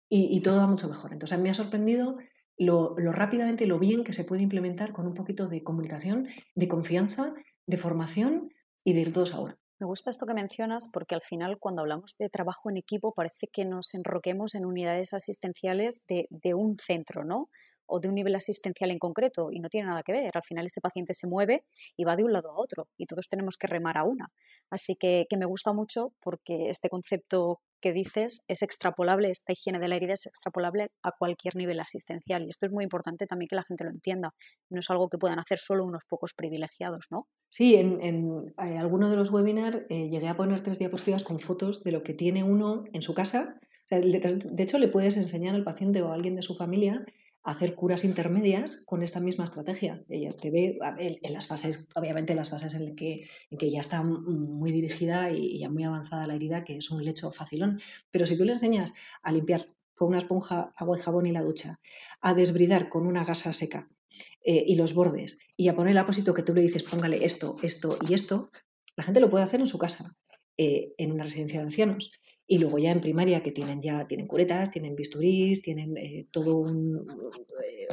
y, 0.09 0.41
todo 0.41 0.57
va 0.57 0.67
mucho 0.67 0.87
mejor. 0.87 1.13
Entonces 1.13 1.39
me 1.39 1.49
ha 1.49 1.53
sorprendido 1.53 2.17
lo, 2.57 2.95
lo 2.97 3.11
rápidamente, 3.11 3.65
lo 3.65 3.79
bien 3.79 4.03
que 4.03 4.13
se 4.13 4.23
puede 4.23 4.41
implementar 4.43 4.93
con 4.93 5.07
un 5.07 5.13
poquito 5.13 5.47
de 5.47 5.63
comunicación, 5.63 6.27
de 6.55 6.67
confianza, 6.67 7.33
de 7.65 7.77
formación 7.77 8.49
y 8.83 8.93
de 8.93 9.11
todos 9.11 9.33
a 9.33 9.41
Me 9.79 9.88
gusta 9.88 10.11
esto 10.11 10.25
que 10.25 10.33
mencionas 10.33 10.89
porque 10.93 11.15
al 11.15 11.21
final 11.21 11.57
cuando 11.57 11.81
hablamos 11.81 12.15
de 12.17 12.29
trabajo 12.29 12.69
en 12.69 12.77
equipo 12.77 13.13
parece 13.13 13.47
que 13.47 13.65
nos 13.65 13.93
enroquemos 13.93 14.53
en 14.53 14.65
unidades 14.65 15.13
asistenciales 15.13 16.05
de, 16.07 16.27
de 16.29 16.53
un 16.53 16.77
centro, 16.77 17.23
¿no? 17.23 17.50
O 17.91 18.00
de 18.00 18.07
un 18.07 18.15
nivel 18.15 18.33
asistencial 18.36 18.89
en 18.89 19.00
concreto 19.00 19.51
y 19.51 19.60
no 19.60 19.69
tiene 19.69 19.88
nada 19.88 20.01
que 20.01 20.13
ver. 20.13 20.31
Al 20.33 20.43
final 20.43 20.65
ese 20.65 20.79
paciente 20.79 21.13
se 21.13 21.27
mueve 21.27 21.65
y 21.98 22.05
va 22.05 22.15
de 22.15 22.24
un 22.24 22.31
lado 22.31 22.50
a 22.50 22.55
otro 22.55 22.88
y 22.98 23.05
todos 23.05 23.27
tenemos 23.27 23.57
que 23.57 23.67
remar 23.67 23.98
a 23.98 24.03
una. 24.05 24.31
Así 24.69 24.95
que, 24.95 25.27
que 25.29 25.38
me 25.38 25.45
gusta 25.45 25.74
mucho 25.74 26.13
porque 26.21 26.69
este 26.69 26.89
concepto 26.89 27.60
que 27.81 27.91
dices 27.91 28.43
es 28.48 28.62
extrapolable, 28.62 29.29
esta 29.29 29.51
higiene 29.51 29.79
de 29.79 29.89
la 29.89 29.95
herida 29.95 30.13
es 30.13 30.25
extrapolable 30.25 30.91
a 31.03 31.12
cualquier 31.12 31.55
nivel 31.55 31.79
asistencial 31.79 32.43
y 32.43 32.50
esto 32.50 32.67
es 32.67 32.71
muy 32.71 32.83
importante 32.83 33.27
también 33.27 33.50
que 33.50 33.55
la 33.55 33.63
gente 33.63 33.83
lo 33.83 33.89
entienda. 33.89 34.33
No 34.69 34.79
es 34.79 34.89
algo 34.89 35.10
que 35.10 35.17
puedan 35.17 35.39
hacer 35.39 35.60
solo 35.60 35.83
unos 35.83 36.05
pocos 36.05 36.33
privilegiados, 36.33 37.07
¿no? 37.10 37.27
Sí, 37.50 37.75
en, 37.75 38.00
en 38.01 38.53
eh, 38.63 38.77
alguno 38.77 39.10
de 39.10 39.17
los 39.17 39.31
webinars 39.31 39.81
eh, 39.89 40.07
llegué 40.10 40.29
a 40.29 40.38
poner 40.38 40.62
tres 40.62 40.79
diapositivas 40.79 41.24
con 41.24 41.39
fotos 41.39 41.83
de 41.83 41.91
lo 41.91 42.03
que 42.03 42.13
tiene 42.13 42.43
uno 42.43 42.86
en 42.93 43.01
su 43.01 43.13
casa. 43.13 43.60
de 43.89 44.63
hecho, 44.63 44.77
le 44.77 44.88
puedes 44.88 45.17
enseñar 45.17 45.55
al 45.55 45.65
paciente 45.65 46.01
o 46.01 46.12
a 46.12 46.13
alguien 46.13 46.36
de 46.36 46.43
su 46.43 46.55
familia 46.55 47.05
hacer 47.43 47.75
curas 47.75 48.03
intermedias 48.03 48.81
con 48.86 49.01
esta 49.01 49.19
misma 49.19 49.45
estrategia. 49.45 50.03
Ella 50.10 50.31
te 50.31 50.51
ve 50.51 50.77
en 50.98 51.33
las 51.33 51.48
fases, 51.48 51.89
obviamente 51.95 52.33
en 52.33 52.38
las 52.38 52.50
fases 52.50 52.74
en 52.75 52.95
que, 52.95 53.27
que 53.57 53.71
ya 53.71 53.79
está 53.79 54.03
muy 54.03 54.71
dirigida 54.71 55.31
y 55.31 55.60
ya 55.60 55.69
muy 55.69 55.83
avanzada 55.83 56.27
la 56.27 56.36
herida, 56.36 56.63
que 56.63 56.77
es 56.77 56.91
un 56.91 57.03
lecho 57.03 57.31
facilón. 57.31 57.81
Pero 58.12 58.25
si 58.25 58.38
tú 58.38 58.45
le 58.45 58.53
enseñas 58.53 58.93
a 59.24 59.31
limpiar 59.31 59.65
con 59.95 60.10
una 60.10 60.19
esponja, 60.19 60.71
agua 60.75 60.98
y 60.98 61.01
jabón 61.01 61.27
y 61.27 61.31
la 61.31 61.43
ducha, 61.43 61.79
a 62.21 62.33
desbridar 62.33 62.89
con 62.89 63.07
una 63.07 63.24
gasa 63.24 63.53
seca 63.53 63.89
eh, 64.43 64.63
y 64.67 64.75
los 64.75 64.93
bordes, 64.93 65.39
y 65.57 65.67
a 65.67 65.75
poner 65.75 65.91
el 65.91 65.98
apósito 65.98 66.33
que 66.33 66.43
tú 66.43 66.53
le 66.53 66.62
dices, 66.62 66.83
póngale 66.83 67.24
esto, 67.25 67.55
esto 67.63 67.98
y 68.07 68.13
esto, 68.13 68.50
la 68.95 69.03
gente 69.03 69.19
lo 69.19 69.29
puede 69.29 69.43
hacer 69.43 69.60
en 69.60 69.67
su 69.67 69.77
casa, 69.77 70.15
eh, 70.57 70.93
en 70.98 71.12
una 71.12 71.24
residencia 71.24 71.60
de 71.60 71.65
ancianos. 71.65 72.12
Y 72.51 72.58
luego 72.58 72.79
ya 72.79 72.91
en 72.91 73.00
primaria 73.00 73.41
que 73.41 73.53
tienen 73.53 73.79
ya 73.79 74.05
tienen 74.08 74.27
curetas, 74.27 74.72
tienen 74.72 74.93
bisturís, 74.93 75.62
tienen 75.62 75.96
eh, 75.96 76.25
todo 76.31 76.58
un, 76.58 77.08
eh, 77.65 77.88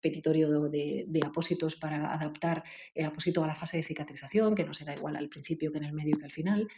petitorio 0.00 0.68
de, 0.68 1.20
apósitos 1.26 1.74
para 1.74 2.14
adaptar 2.14 2.62
el 2.94 3.04
apósito 3.04 3.42
a 3.42 3.48
la 3.48 3.56
fase 3.56 3.78
de 3.78 3.82
cicatrización, 3.82 4.54
que 4.54 4.62
no 4.62 4.72
será 4.72 4.94
igual 4.94 5.16
al 5.16 5.28
principio 5.28 5.72
que 5.72 5.78
en 5.78 5.84
el 5.86 5.92
medio 5.92 6.16
que 6.16 6.24
al 6.24 6.30
final. 6.30 6.68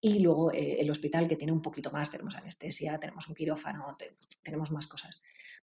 Y 0.00 0.20
luego 0.20 0.50
eh, 0.50 0.80
el 0.80 0.90
hospital 0.90 1.28
que 1.28 1.36
tiene 1.36 1.52
un 1.52 1.60
poquito 1.60 1.90
más, 1.90 2.10
tenemos 2.10 2.34
anestesia, 2.36 2.98
tenemos 2.98 3.28
un 3.28 3.34
quirófano, 3.34 3.94
tenemos 4.42 4.70
más 4.70 4.86
cosas. 4.86 5.22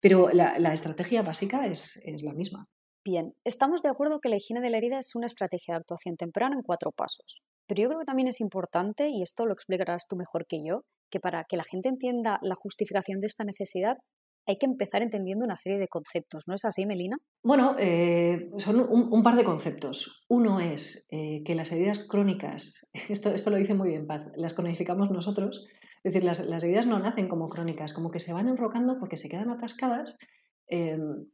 Pero 0.01 0.31
la, 0.33 0.73
estrategia 0.73 1.21
básica 1.21 1.67
es, 1.67 1.97
es 2.07 2.23
la 2.23 2.33
misma. 2.33 2.71
Bien, 3.05 3.35
estamos 3.45 3.83
de 3.83 3.91
acuerdo 3.91 4.19
que 4.19 4.31
la 4.31 4.37
higiene 4.37 4.63
de 4.63 4.71
la 4.71 4.79
herida 4.79 4.99
es 4.99 5.15
una 5.15 5.27
estrategia 5.27 5.75
de 5.75 5.81
actuación 5.81 6.17
temprana 6.17 6.57
en 6.57 6.63
cuatro 6.63 6.91
pasos. 6.91 7.43
Pero 7.67 7.83
yo 7.83 7.89
creo 7.89 8.01
que 8.01 8.07
también 8.07 8.29
es 8.29 8.41
importante, 8.41 9.11
y 9.11 9.21
esto 9.21 9.45
lo 9.45 9.53
explicarás 9.53 10.07
tú 10.09 10.17
mejor 10.17 10.47
que 10.47 10.65
yo, 10.65 10.85
que 11.13 11.21
para 11.21 11.45
que 11.45 11.57
la 11.57 11.65
gente 11.65 11.89
entienda 11.89 12.41
la 12.43 12.57
justificación 12.57 13.21
de 13.21 13.27
esta 13.27 13.45
necesidad 13.45 13.99
hay 14.47 14.59
que 14.59 14.67
empezar 14.67 15.03
entendiendo 15.03 15.45
una 15.45 15.57
serie 15.57 15.79
de 15.79 15.87
conceptos, 15.87 16.49
¿no 16.49 16.55
es 16.55 16.65
así, 16.65 16.85
Melina? 16.85 17.17
Bueno, 17.45 17.77
eh, 17.79 18.51
son 18.57 18.81
un, 18.81 19.23
par 19.23 19.37
de 19.37 19.45
conceptos. 19.45 20.25
Uno 20.29 20.59
es 20.59 21.07
eh, 21.13 21.43
que 21.45 21.55
las 21.55 21.71
heridas 21.71 22.01
crónicas, 22.01 22.91
esto, 23.09 23.31
esto 23.31 23.51
lo 23.51 23.57
dice 23.57 23.75
muy 23.75 23.91
bien 23.91 24.09
Paz, 24.09 24.27
las 24.35 24.55
cronificamos 24.55 25.11
nosotros, 25.11 25.65
es 26.03 26.15
decir, 26.15 26.25
las, 26.25 26.41
heridas 26.65 26.87
no 26.87 26.99
nacen 26.99 27.29
como 27.29 27.49
crónicas, 27.49 27.95
como 27.95 28.11
que 28.11 28.19
se 28.19 28.33
van 28.33 28.49
enrocando 28.49 28.99
porque 28.99 29.17
se 29.17 29.29
quedan 29.29 29.51
atascadas 29.51 30.17
em, 30.67 31.27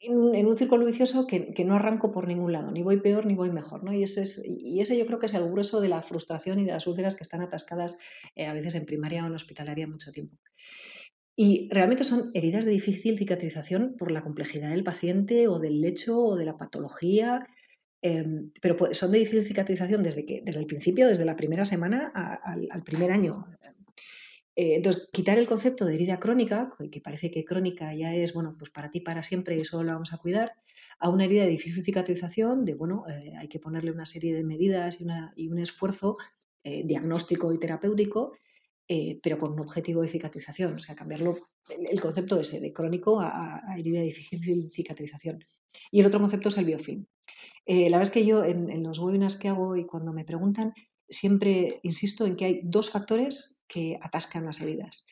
en, 0.00 0.46
un 0.46 0.56
círculo 0.56 0.84
vicioso 0.84 1.26
que, 1.26 1.64
no 1.64 1.74
arranco 1.74 2.12
por 2.12 2.28
ningún 2.28 2.52
lado, 2.52 2.70
ni 2.70 2.82
voy 2.82 3.00
peor 3.00 3.26
ni 3.26 3.34
voy 3.34 3.50
mejor. 3.50 3.84
¿no? 3.84 3.92
Y, 3.92 4.02
ese 4.02 4.22
es, 4.22 4.42
y 4.46 4.80
ese 4.80 4.96
yo 4.96 5.06
creo 5.06 5.18
que 5.18 5.26
es 5.26 5.34
el 5.34 5.50
grueso 5.50 5.80
de 5.80 5.88
la 5.88 6.02
frustración 6.02 6.58
y 6.58 6.64
de 6.64 6.72
las 6.72 6.86
úlceras 6.86 7.16
que 7.16 7.24
están 7.24 7.42
atascadas 7.42 7.98
eh, 8.36 8.46
a 8.46 8.52
veces 8.52 8.74
en 8.74 8.84
primaria 8.84 9.24
o 9.24 9.26
en 9.26 9.34
hospitalaria 9.34 9.86
mucho 9.86 10.12
tiempo. 10.12 10.36
Y 11.36 11.68
realmente 11.70 12.04
son 12.04 12.30
heridas 12.34 12.64
de 12.64 12.72
difícil 12.72 13.16
cicatrización 13.16 13.94
por 13.96 14.10
la 14.10 14.22
complejidad 14.22 14.70
del 14.70 14.84
paciente 14.84 15.46
o 15.48 15.58
del 15.58 15.80
lecho 15.80 16.18
o 16.18 16.36
de 16.36 16.44
la 16.44 16.56
patología, 16.56 17.46
em, 18.02 18.50
pero 18.60 18.92
son 18.92 19.12
de 19.12 19.18
difícil 19.18 19.44
cicatrización 19.44 20.02
desde, 20.02 20.26
que, 20.26 20.42
desde 20.44 20.60
el 20.60 20.66
principio, 20.66 21.06
desde 21.06 21.24
la 21.24 21.36
primera 21.36 21.64
semana 21.64 22.12
al 22.14 22.82
primer 22.82 23.12
año. 23.12 23.46
Eh, 24.58 24.74
entonces, 24.74 25.08
quitar 25.12 25.38
el 25.38 25.46
concepto 25.46 25.84
de 25.84 25.94
herida 25.94 26.18
crónica, 26.18 26.68
que 26.90 27.00
parece 27.00 27.30
que 27.30 27.44
crónica 27.44 27.94
ya 27.94 28.12
es, 28.12 28.34
bueno, 28.34 28.56
pues 28.58 28.70
para 28.70 28.90
ti 28.90 29.00
para 29.00 29.22
siempre 29.22 29.56
y 29.56 29.60
eso 29.60 29.84
lo 29.84 29.92
vamos 29.92 30.12
a 30.12 30.18
cuidar, 30.18 30.50
a 30.98 31.08
una 31.10 31.26
herida 31.26 31.44
de 31.44 31.50
difícil 31.50 31.84
cicatrización, 31.84 32.64
de, 32.64 32.74
bueno, 32.74 33.04
eh, 33.08 33.34
hay 33.38 33.46
que 33.46 33.60
ponerle 33.60 33.92
una 33.92 34.04
serie 34.04 34.34
de 34.34 34.42
medidas 34.42 34.98
y, 35.36 35.48
un 35.48 35.58
esfuerzo 35.60 36.16
eh, 36.64 36.82
diagnóstico 36.84 37.52
y 37.52 37.60
terapéutico, 37.60 38.32
pero 39.22 39.38
con 39.38 39.52
un 39.52 39.60
objetivo 39.60 40.02
de 40.02 40.08
cicatrización, 40.08 40.74
o 40.74 40.80
sea, 40.80 40.96
cambiarlo, 40.96 41.36
el, 41.78 42.00
concepto 42.00 42.40
ese 42.40 42.58
de 42.58 42.72
crónico 42.72 43.20
a, 43.20 43.60
herida 43.78 44.00
de 44.00 44.06
difícil 44.06 44.70
cicatrización. 44.70 45.44
Y 45.92 46.00
el 46.00 46.06
otro 46.06 46.18
concepto 46.18 46.48
es 46.48 46.56
el 46.56 46.64
biofilm. 46.64 47.06
la 47.66 47.84
verdad 47.84 48.02
es 48.02 48.10
que 48.10 48.24
yo 48.26 48.44
en, 48.44 48.70
en 48.70 48.82
los 48.82 48.98
webinars 48.98 49.36
que 49.36 49.48
hago 49.48 49.76
y 49.76 49.84
cuando 49.84 50.12
me 50.12 50.24
preguntan, 50.24 50.72
siempre 51.08 51.80
insisto 51.82 52.26
en 52.26 52.36
que 52.36 52.44
hay 52.44 52.60
dos 52.64 52.90
factores 52.90 53.60
que 53.66 53.98
atascan 54.02 54.44
las 54.44 54.60
heridas. 54.60 55.06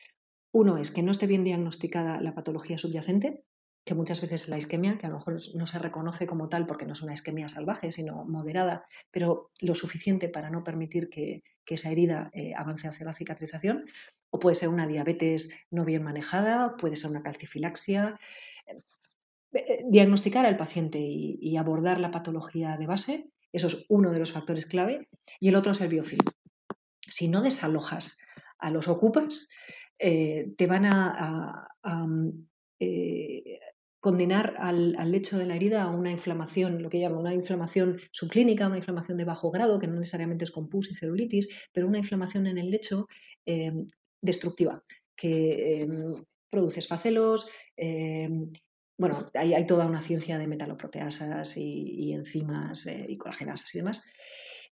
Uno 0.51 0.77
es 0.77 0.91
que 0.91 1.03
no 1.03 1.11
esté 1.11 1.27
bien 1.27 1.43
diagnosticada 1.43 2.21
la 2.21 2.33
patología 2.33 2.77
subyacente, 2.77 3.43
que 3.85 3.93
muchas 3.93 4.21
veces 4.21 4.43
es 4.43 4.49
la 4.49 4.57
isquemia, 4.57 4.97
que 4.97 5.05
a 5.05 5.09
lo 5.09 5.15
mejor 5.15 5.37
no 5.55 5.65
se 5.65 5.79
reconoce 5.79 6.27
como 6.27 6.49
tal 6.49 6.65
porque 6.65 6.85
no 6.85 6.93
es 6.93 7.01
una 7.01 7.13
isquemia 7.13 7.47
salvaje, 7.47 7.91
sino 7.91 8.25
moderada, 8.25 8.85
pero 9.11 9.49
lo 9.61 9.75
suficiente 9.75 10.29
para 10.29 10.49
no 10.49 10.63
permitir 10.63 11.09
que, 11.09 11.43
esa 11.69 11.91
herida 11.91 12.31
eh, 12.33 12.53
avance 12.55 12.87
hacia 12.87 13.05
la 13.05 13.13
cicatrización. 13.13 13.85
O 14.29 14.39
puede 14.39 14.55
ser 14.55 14.69
una 14.69 14.87
diabetes 14.87 15.65
no 15.69 15.83
bien 15.83 16.01
manejada, 16.01 16.77
puede 16.77 16.95
ser 16.95 17.11
una 17.11 17.21
calcifilaxia. 17.23 18.17
Eh, 18.65 18.77
eh, 19.51 19.83
diagnosticar 19.89 20.45
al 20.45 20.55
paciente 20.55 20.99
y 20.99 21.57
abordar 21.57 21.99
la 21.99 22.11
patología 22.11 22.77
de 22.77 22.87
base 22.87 23.31
eso 23.51 23.67
es 23.67 23.85
uno 23.89 24.11
de 24.11 24.19
los 24.19 24.31
factores 24.31 24.65
clave. 24.65 25.07
Y 25.39 25.49
el 25.49 25.55
otro 25.55 25.71
es 25.71 25.81
el 25.81 25.89
biofilm. 25.89 26.25
Si 26.99 27.27
no 27.27 27.41
desalojas 27.41 28.17
a 28.59 28.71
los 28.71 28.87
ocupas, 28.87 29.49
eh, 29.99 30.53
te 30.57 30.67
van 30.67 30.85
a, 30.85 31.67
mm, 31.83 32.29
eh, 32.79 33.59
condenar 33.99 34.55
al, 34.59 34.93
lecho 35.11 35.37
de 35.37 35.45
la 35.45 35.55
herida 35.55 35.83
a 35.83 35.89
una 35.89 36.11
inflamación, 36.11 36.81
lo 36.81 36.89
que 36.89 36.99
llaman 36.99 37.19
una 37.19 37.33
inflamación 37.33 37.99
subclínica, 38.11 38.67
una 38.67 38.77
inflamación 38.77 39.17
de 39.17 39.25
bajo 39.25 39.49
grado, 39.49 39.79
que 39.79 39.87
no 39.87 39.95
necesariamente 39.95 40.45
es 40.45 40.51
con 40.51 40.69
pus 40.69 40.91
y 40.91 40.95
celulitis, 40.95 41.49
pero 41.73 41.87
una 41.87 41.97
inflamación 41.97 42.47
en 42.47 42.57
el 42.57 42.69
lecho 42.69 43.07
eh, 43.45 43.71
destructiva, 44.21 44.83
que 45.15 45.87
produce 46.49 46.79
esfacelos. 46.79 47.49
Bueno, 48.97 49.29
hay, 49.35 49.65
toda 49.67 49.85
una 49.85 50.01
ciencia 50.01 50.39
de 50.39 50.47
metaloproteasas 50.47 51.55
y, 51.57 52.13
enzimas 52.13 52.87
eh, 52.87 53.05
y 53.07 53.15
colágenas 53.15 53.63
y 53.73 53.77
demás. 53.77 54.03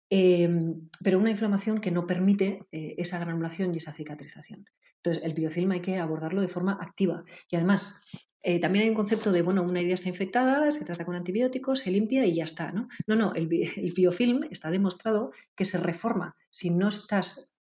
Em, 0.10 0.90
pero 1.04 1.20
una 1.20 1.30
inflamación 1.30 1.80
que 1.80 1.92
no 1.92 2.06
permite 2.06 2.66
eh, 2.72 2.96
esa 2.98 3.20
granulación 3.20 3.74
y 3.74 3.78
esa 3.78 3.94
cicatrización. 3.94 4.66
Entonces, 4.98 5.24
el 5.24 5.34
biofilm 5.34 5.72
hay 5.72 5.80
que 5.80 5.98
abordarlo 5.98 6.42
de 6.42 6.50
forma 6.50 6.78
activa. 6.82 7.24
Y 7.50 7.56
además, 7.56 8.02
eh, 8.42 8.60
también 8.60 8.84
hay 8.84 8.90
un 8.90 8.96
concepto 8.96 9.32
de, 9.32 9.42
bueno, 9.42 9.64
una 9.64 9.80
herida 9.80 9.94
está 9.94 10.10
infectada, 10.10 10.70
se 10.72 10.84
trata 10.84 11.06
con 11.06 11.16
antibióticos, 11.16 11.80
se 11.80 11.92
limpia 11.92 12.26
y 12.26 12.34
ya 12.34 12.44
está, 12.44 12.74
¿no? 12.74 12.90
No, 13.08 13.34
el, 13.36 13.48
biofilm 13.48 14.44
está 14.52 14.70
demostrado 14.70 15.32
que 15.56 15.64
se 15.64 15.78
reforma 15.78 16.36
si 16.50 16.72
no 16.72 16.90
estás 16.90 17.56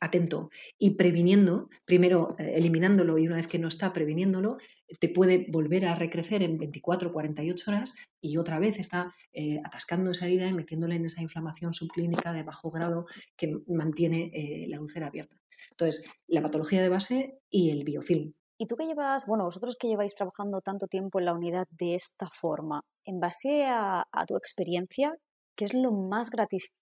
atento 0.00 0.50
y 0.78 0.90
previniendo, 0.96 1.68
primero 1.84 2.34
eh, 2.38 2.54
eliminándolo 2.56 3.18
y 3.18 3.26
una 3.26 3.36
vez 3.36 3.46
que 3.46 3.58
no 3.58 3.68
está 3.68 3.92
previniéndolo, 3.92 4.58
te 5.00 5.08
puede 5.08 5.46
volver 5.48 5.86
a 5.86 5.94
recrecer 5.94 6.42
en 6.42 6.58
24 6.58 7.10
o 7.10 7.12
48 7.12 7.70
horas 7.70 7.94
y 8.20 8.36
otra 8.36 8.58
vez 8.58 8.78
está 8.78 9.14
atascando 9.64 10.10
esa 10.10 10.26
herida 10.26 10.46
y 10.46 10.52
metiéndole 10.52 10.96
en 10.96 11.06
esa 11.06 11.22
inflamación 11.22 11.72
subclínica 11.72 12.32
de 12.32 12.42
bajo 12.42 12.70
grado 12.70 13.06
que 13.36 13.56
mantiene 13.66 14.30
la 14.68 14.80
úlcera 14.80 15.06
abierta. 15.06 15.42
Entonces, 15.70 16.12
la 16.26 16.42
patología 16.42 16.82
de 16.82 16.88
base 16.88 17.38
y 17.50 17.70
el 17.70 17.84
biofilm. 17.84 18.34
Y 18.58 18.66
tú 18.66 18.76
que 18.76 18.86
llevas, 18.86 19.26
bueno, 19.26 19.44
vosotros 19.44 19.76
que 19.76 19.88
lleváis 19.88 20.14
trabajando 20.14 20.60
tanto 20.60 20.86
tiempo 20.86 21.18
en 21.18 21.24
la 21.24 21.34
unidad 21.34 21.66
de 21.70 21.94
esta 21.94 22.28
forma, 22.32 22.84
en 23.04 23.18
base 23.18 23.64
a, 23.66 24.04
tu 24.28 24.36
experiencia, 24.36 25.16
¿qué 25.56 25.64
es 25.64 25.74
lo 25.74 25.90
más 25.90 26.30
gratificante, 26.30 26.81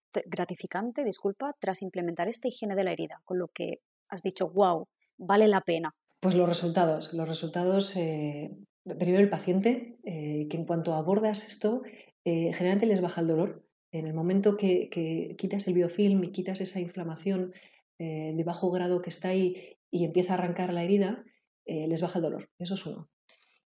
disculpa, 1.04 1.56
tras 1.58 1.82
implementar 1.82 2.28
esta 2.28 2.48
higiene 2.48 2.74
de 2.74 2.84
la 2.84 2.92
herida? 2.92 3.20
Con 3.24 3.38
lo 3.38 3.48
que 3.48 3.80
has 4.08 4.22
dicho, 4.22 4.48
wow, 4.50 4.88
vale 5.18 5.48
la 5.48 5.60
pena. 5.60 5.94
Pues 6.20 6.34
los 6.34 6.48
resultados. 6.48 7.14
Los 7.14 7.28
resultados, 7.28 7.96
eh, 7.96 8.50
primero 8.98 9.20
el 9.20 9.30
paciente, 9.30 9.98
eh, 10.04 10.46
que 10.50 10.56
en 10.56 10.66
cuanto 10.66 10.94
abordas 10.94 11.46
esto, 11.48 11.82
eh, 12.24 12.52
generalmente 12.52 12.86
les 12.86 13.00
baja 13.00 13.20
el 13.20 13.26
dolor. 13.26 13.64
En 13.92 14.06
el 14.06 14.14
momento 14.14 14.56
que, 14.56 14.88
que 14.90 15.34
quitas 15.36 15.66
el 15.66 15.74
biofilm 15.74 16.22
y 16.24 16.32
quitas 16.32 16.60
esa 16.60 16.80
inflamación 16.80 17.52
de 17.98 18.44
bajo 18.46 18.70
grado 18.70 19.02
que 19.02 19.10
está 19.10 19.28
ahí 19.28 19.76
y 19.90 20.06
empieza 20.06 20.32
a 20.32 20.38
arrancar 20.38 20.72
la 20.72 20.82
herida, 20.82 21.22
les 21.66 22.00
baja 22.00 22.18
el 22.18 22.22
dolor. 22.22 22.48
Eso 22.58 22.72
es 22.72 22.86
uno. 22.86 23.10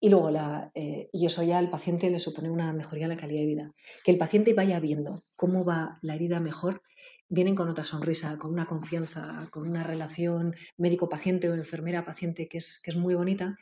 Y 0.06 0.10
luego, 0.10 0.30
eh, 0.76 1.10
y 1.12 1.26
eso 1.26 1.42
ya 1.42 1.58
al 1.58 1.72
paciente 1.72 2.12
le 2.12 2.20
supone 2.20 2.52
una 2.52 2.72
mejoría 2.74 3.06
en 3.06 3.10
la 3.10 3.18
calidad 3.18 3.40
de 3.40 3.48
vida. 3.48 3.72
Que 4.04 4.12
el 4.12 4.20
paciente 4.20 4.54
vaya 4.54 4.80
viendo 4.80 5.24
cómo 5.36 5.66
va 5.66 5.98
la 6.04 6.14
herida 6.14 6.40
mejor, 6.40 6.84
vienen 7.28 7.56
con 7.56 7.70
otra 7.70 7.86
sonrisa, 7.86 8.38
con 8.38 8.54
una 8.54 8.68
confianza, 8.68 9.50
con 9.50 9.68
una 9.68 9.82
relación 9.82 10.54
médico-paciente 10.78 11.50
o 11.50 11.56
enfermera-paciente 11.56 12.48
que 12.48 12.60
es, 12.60 12.80
que 12.84 12.92
es 12.92 12.98
muy 12.98 13.16
bonita. 13.16 13.58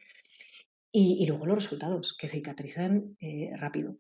Y, 0.91 1.25
luego 1.27 1.45
los 1.45 1.55
resultados, 1.55 2.13
que 2.13 2.27
cicatrizan 2.27 3.15
eh, 3.21 3.51
rápido. 3.55 3.95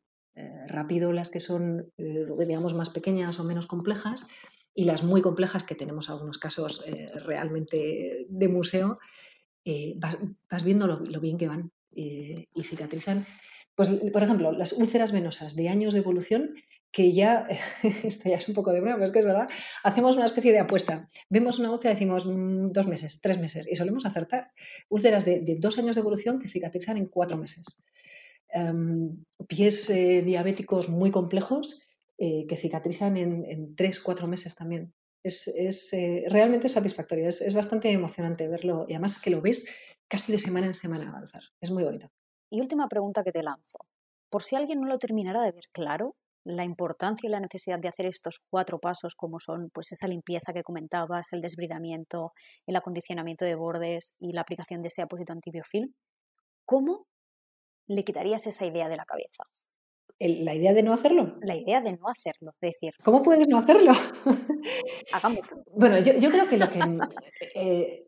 rápido 0.67 1.13
las 1.13 1.29
que 1.29 1.39
son, 1.39 1.93
digamos, 1.97 2.73
más 2.73 2.89
pequeñas 2.89 3.39
o 3.39 3.45
menos 3.45 3.67
complejas 3.67 4.27
y 4.75 4.83
las 4.83 5.01
muy 5.01 5.21
complejas, 5.21 5.63
que 5.63 5.75
tenemos 5.75 6.09
algunos 6.09 6.39
casos 6.39 6.83
realmente 7.25 8.25
de 8.27 8.47
museo, 8.49 8.99
eh, 9.65 9.95
vas, 9.97 10.63
viendo 10.65 10.87
lo, 10.87 11.21
bien 11.21 11.37
que 11.37 11.47
van 11.47 11.71
eh, 11.95 12.47
y 12.53 12.63
cicatrizan. 12.63 13.25
Pues, 13.75 13.89
por 13.89 14.21
ejemplo, 14.21 14.51
las 14.51 14.73
úlceras 14.73 15.11
venosas 15.11 15.55
de 15.55 15.69
años 15.69 15.93
de 15.93 16.01
evolución, 16.01 16.53
que 16.91 17.11
ya, 17.11 17.45
esto 18.03 18.29
ya 18.29 18.37
es 18.37 18.47
un 18.47 18.53
poco 18.53 18.71
de 18.71 18.81
broma, 18.81 18.95
pero 18.95 19.05
es 19.05 19.11
que 19.11 19.19
es 19.19 19.25
verdad, 19.25 19.47
hacemos 19.83 20.15
una 20.15 20.25
especie 20.25 20.51
de 20.51 20.59
apuesta. 20.59 21.07
Vemos 21.29 21.59
una 21.59 21.71
úlcera 21.71 21.91
y 21.91 21.95
decimos 21.95 22.25
mm, 22.25 22.71
dos 22.71 22.87
meses, 22.87 23.19
tres 23.21 23.39
meses, 23.39 23.67
y 23.67 23.75
solemos 23.75 24.05
acertar. 24.05 24.51
Úlceras 24.89 25.25
de, 25.25 25.57
dos 25.59 25.77
años 25.77 25.95
de 25.95 26.01
evolución 26.01 26.39
que 26.39 26.47
cicatrizan 26.47 26.97
en 26.97 27.07
cuatro 27.07 27.37
meses. 27.37 27.83
Em, 28.49 29.25
pies 29.47 29.89
eh, 29.89 30.21
diabéticos 30.21 30.89
muy 30.89 31.09
complejos 31.11 31.87
que 32.15 32.55
cicatrizan 32.55 33.17
en 33.17 33.75
tres, 33.75 33.99
cuatro 33.99 34.27
meses 34.27 34.55
también 34.55 34.93
es, 35.23 35.93
eh, 35.93 36.25
realmente 36.27 36.69
satisfactorio, 36.69 37.27
es, 37.27 37.53
bastante 37.53 37.91
emocionante 37.91 38.47
verlo 38.47 38.85
y 38.87 38.93
además 38.93 39.21
que 39.21 39.29
lo 39.29 39.41
ves 39.41 39.67
casi 40.07 40.31
de 40.31 40.39
semana 40.39 40.67
en 40.67 40.73
semana 40.73 41.09
avanzar. 41.09 41.43
Es 41.61 41.71
muy 41.71 41.83
bonito. 41.83 42.11
Y 42.49 42.61
última 42.61 42.87
pregunta 42.87 43.23
que 43.23 43.31
te 43.31 43.41
lanzo. 43.41 43.79
Por 44.29 44.43
si 44.43 44.55
alguien 44.55 44.81
no 44.81 44.87
lo 44.87 44.97
terminara 44.97 45.43
de 45.43 45.51
ver 45.51 45.65
claro, 45.71 46.15
la 46.45 46.65
importancia 46.65 47.27
y 47.27 47.31
la 47.31 47.39
necesidad 47.39 47.79
de 47.79 47.87
hacer 47.87 48.05
estos 48.05 48.39
cuatro 48.49 48.79
pasos 48.79 49.15
como 49.15 49.39
son 49.39 49.69
pues 49.73 49.91
esa 49.93 50.07
limpieza 50.07 50.51
que 50.53 50.63
comentabas, 50.63 51.31
el 51.31 51.41
desbridamiento, 51.41 52.33
el 52.65 52.75
acondicionamiento 52.75 53.45
de 53.45 53.55
bordes 53.55 54.15
y 54.19 54.33
la 54.33 54.41
aplicación 54.41 54.81
de 54.81 54.89
ese 54.89 55.01
apósito 55.01 55.31
antibiofilm, 55.31 55.93
¿cómo 56.65 57.07
le 57.87 58.03
quitarías 58.03 58.45
esa 58.45 58.65
idea 58.65 58.89
de 58.89 58.97
la 58.97 59.05
cabeza? 59.05 59.43
La 60.19 60.55
idea 60.55 60.73
de 60.73 60.83
no 60.83 60.93
hacerlo. 60.93 61.37
La 61.41 61.55
idea 61.55 61.81
de 61.81 61.97
no 61.97 62.07
hacerlo, 62.07 62.53
es 62.61 62.71
decir. 62.71 62.93
¿Cómo 63.03 63.21
puedes 63.21 63.47
no 63.47 63.57
hacerlo? 63.57 63.93
Hagámoslo. 65.13 65.63
Bueno, 65.75 65.99
yo, 65.99 66.31
creo 66.31 66.47
que 66.47 66.57
lo 66.57 66.69
que. 66.69 66.79
Eh, 67.55 68.07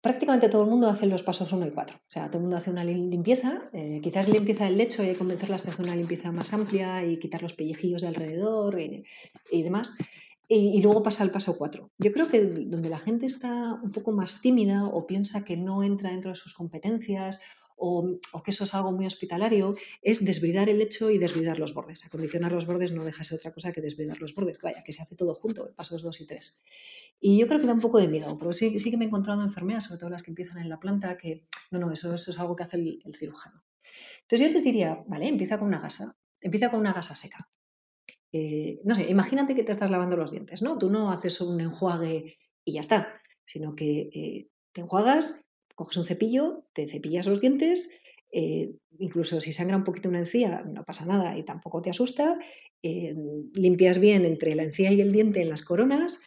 prácticamente 0.00 0.48
todo 0.48 0.62
el 0.62 0.70
mundo 0.70 0.88
hace 0.88 1.06
los 1.06 1.22
pasos 1.22 1.52
1 1.52 1.66
y 1.66 1.70
4. 1.70 1.96
O 1.96 2.00
sea, 2.10 2.26
todo 2.28 2.38
el 2.38 2.42
mundo 2.42 2.56
hace 2.56 2.70
una 2.70 2.84
limpieza, 2.84 3.70
eh, 3.72 4.00
quizás 4.02 4.28
limpieza 4.28 4.64
del 4.64 4.78
lecho 4.78 5.02
y 5.02 5.14
convencerlas 5.14 5.64
de 5.64 5.70
hacer 5.70 5.84
una 5.84 5.96
limpieza 5.96 6.32
más 6.32 6.52
amplia 6.52 7.04
y 7.04 7.18
quitar 7.18 7.42
los 7.42 7.54
pellejillos 7.54 8.02
de 8.02 8.08
alrededor 8.08 8.80
y, 8.80 9.62
demás. 9.62 9.96
Y, 10.48 10.78
y, 10.78 10.82
luego 10.82 11.02
pasa 11.02 11.22
al 11.22 11.30
paso 11.30 11.56
4. 11.56 11.90
Yo 11.98 12.12
creo 12.12 12.28
que 12.28 12.44
donde 12.44 12.88
la 12.88 12.98
gente 12.98 13.26
está 13.26 13.74
un 13.82 13.92
poco 13.92 14.12
más 14.12 14.40
tímida 14.40 14.86
o 14.86 15.06
piensa 15.06 15.44
que 15.44 15.56
no 15.56 15.84
entra 15.84 16.10
dentro 16.10 16.30
de 16.30 16.36
sus 16.36 16.54
competencias 16.54 17.40
o, 17.80 18.42
que 18.44 18.50
eso 18.50 18.64
es 18.64 18.74
algo 18.74 18.92
muy 18.92 19.06
hospitalario, 19.06 19.74
es 20.02 20.24
desbridar 20.24 20.68
el 20.68 20.78
lecho 20.78 21.10
y 21.10 21.18
desbridar 21.18 21.58
los 21.58 21.72
bordes. 21.72 22.04
Acondicionar 22.04 22.52
los 22.52 22.66
bordes 22.66 22.92
no 22.92 23.04
deja 23.04 23.24
ser 23.24 23.38
otra 23.38 23.52
cosa 23.52 23.72
que 23.72 23.80
desbridar 23.80 24.20
los 24.20 24.34
bordes. 24.34 24.58
Vaya, 24.60 24.84
que 24.84 24.92
se 24.92 25.02
hace 25.02 25.16
todo 25.16 25.34
junto, 25.34 25.72
pasos 25.74 26.02
2 26.02 26.20
y 26.20 26.26
3. 26.26 26.62
Y 27.20 27.38
yo 27.38 27.46
creo 27.46 27.60
que 27.60 27.66
da 27.66 27.72
un 27.72 27.80
poco 27.80 27.98
de 27.98 28.08
miedo, 28.08 28.36
pero 28.38 28.52
sí, 28.52 28.78
sí 28.78 28.90
que 28.90 28.98
me 28.98 29.04
he 29.04 29.08
encontrado 29.08 29.42
enfermeras, 29.42 29.84
sobre 29.84 29.98
todo 29.98 30.10
las 30.10 30.22
que 30.22 30.30
empiezan 30.30 30.58
en 30.58 30.68
la 30.68 30.78
planta, 30.78 31.16
que 31.16 31.46
no, 31.70 31.78
no, 31.78 31.90
eso, 31.90 32.14
eso 32.14 32.30
es 32.30 32.38
algo 32.38 32.54
que 32.54 32.64
hace 32.64 32.76
el, 32.76 33.14
cirujano. 33.18 33.64
Entonces 34.22 34.48
yo 34.48 34.52
les 34.52 34.62
diría, 34.62 35.02
vale, 35.06 35.28
empieza 35.28 35.58
con 35.58 35.68
una 35.68 35.80
gasa, 35.80 36.16
empieza 36.40 36.70
con 36.70 36.80
una 36.80 36.92
gasa 36.92 37.14
seca. 37.14 37.50
Eh, 38.32 38.80
no 38.84 38.94
sé, 38.94 39.10
imagínate 39.10 39.54
que 39.54 39.64
te 39.64 39.72
estás 39.72 39.90
lavando 39.90 40.16
los 40.16 40.30
dientes, 40.30 40.62
¿no? 40.62 40.78
Tú 40.78 40.90
no 40.90 41.10
haces 41.10 41.40
un 41.40 41.60
enjuague 41.60 42.38
y 42.64 42.72
ya 42.72 42.80
está, 42.80 43.20
sino 43.44 43.74
que 43.74 44.10
eh, 44.12 44.50
te 44.72 44.82
enjuagas, 44.82 45.42
coges 45.80 45.96
un 45.96 46.04
cepillo, 46.04 46.66
te 46.74 46.86
cepillas 46.86 47.26
los 47.26 47.40
dientes, 47.40 48.02
eh, 48.32 48.76
incluso 48.98 49.40
si 49.40 49.50
sangra 49.50 49.78
un 49.78 49.84
poquito 49.84 50.10
una 50.10 50.18
encía, 50.18 50.62
no 50.66 50.84
pasa 50.84 51.06
nada 51.06 51.38
y 51.38 51.42
tampoco 51.42 51.80
te 51.80 51.88
asusta, 51.88 52.38
eh, 52.82 53.14
limpias 53.54 53.98
bien 53.98 54.26
entre 54.26 54.54
la 54.54 54.62
encía 54.62 54.92
y 54.92 55.00
el 55.00 55.10
diente 55.10 55.40
en 55.40 55.48
las 55.48 55.62
coronas 55.62 56.20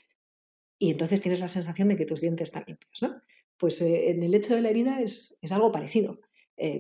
y 0.80 0.90
entonces 0.90 1.22
tienes 1.22 1.40
la 1.40 1.50
sensación 1.50 1.88
de 1.88 1.96
que 1.96 2.08
tus 2.08 2.20
dientes 2.20 2.50
están 2.50 2.64
limpios. 2.66 3.00
¿no? 3.04 3.22
Pues 3.58 3.80
eh, 3.84 4.10
en 4.10 4.24
el 4.24 4.34
hecho 4.34 4.56
de 4.56 4.62
la 4.62 4.72
herida 4.72 5.02
es, 5.02 5.38
es 5.44 5.52
algo 5.52 5.72
parecido. 5.72 6.20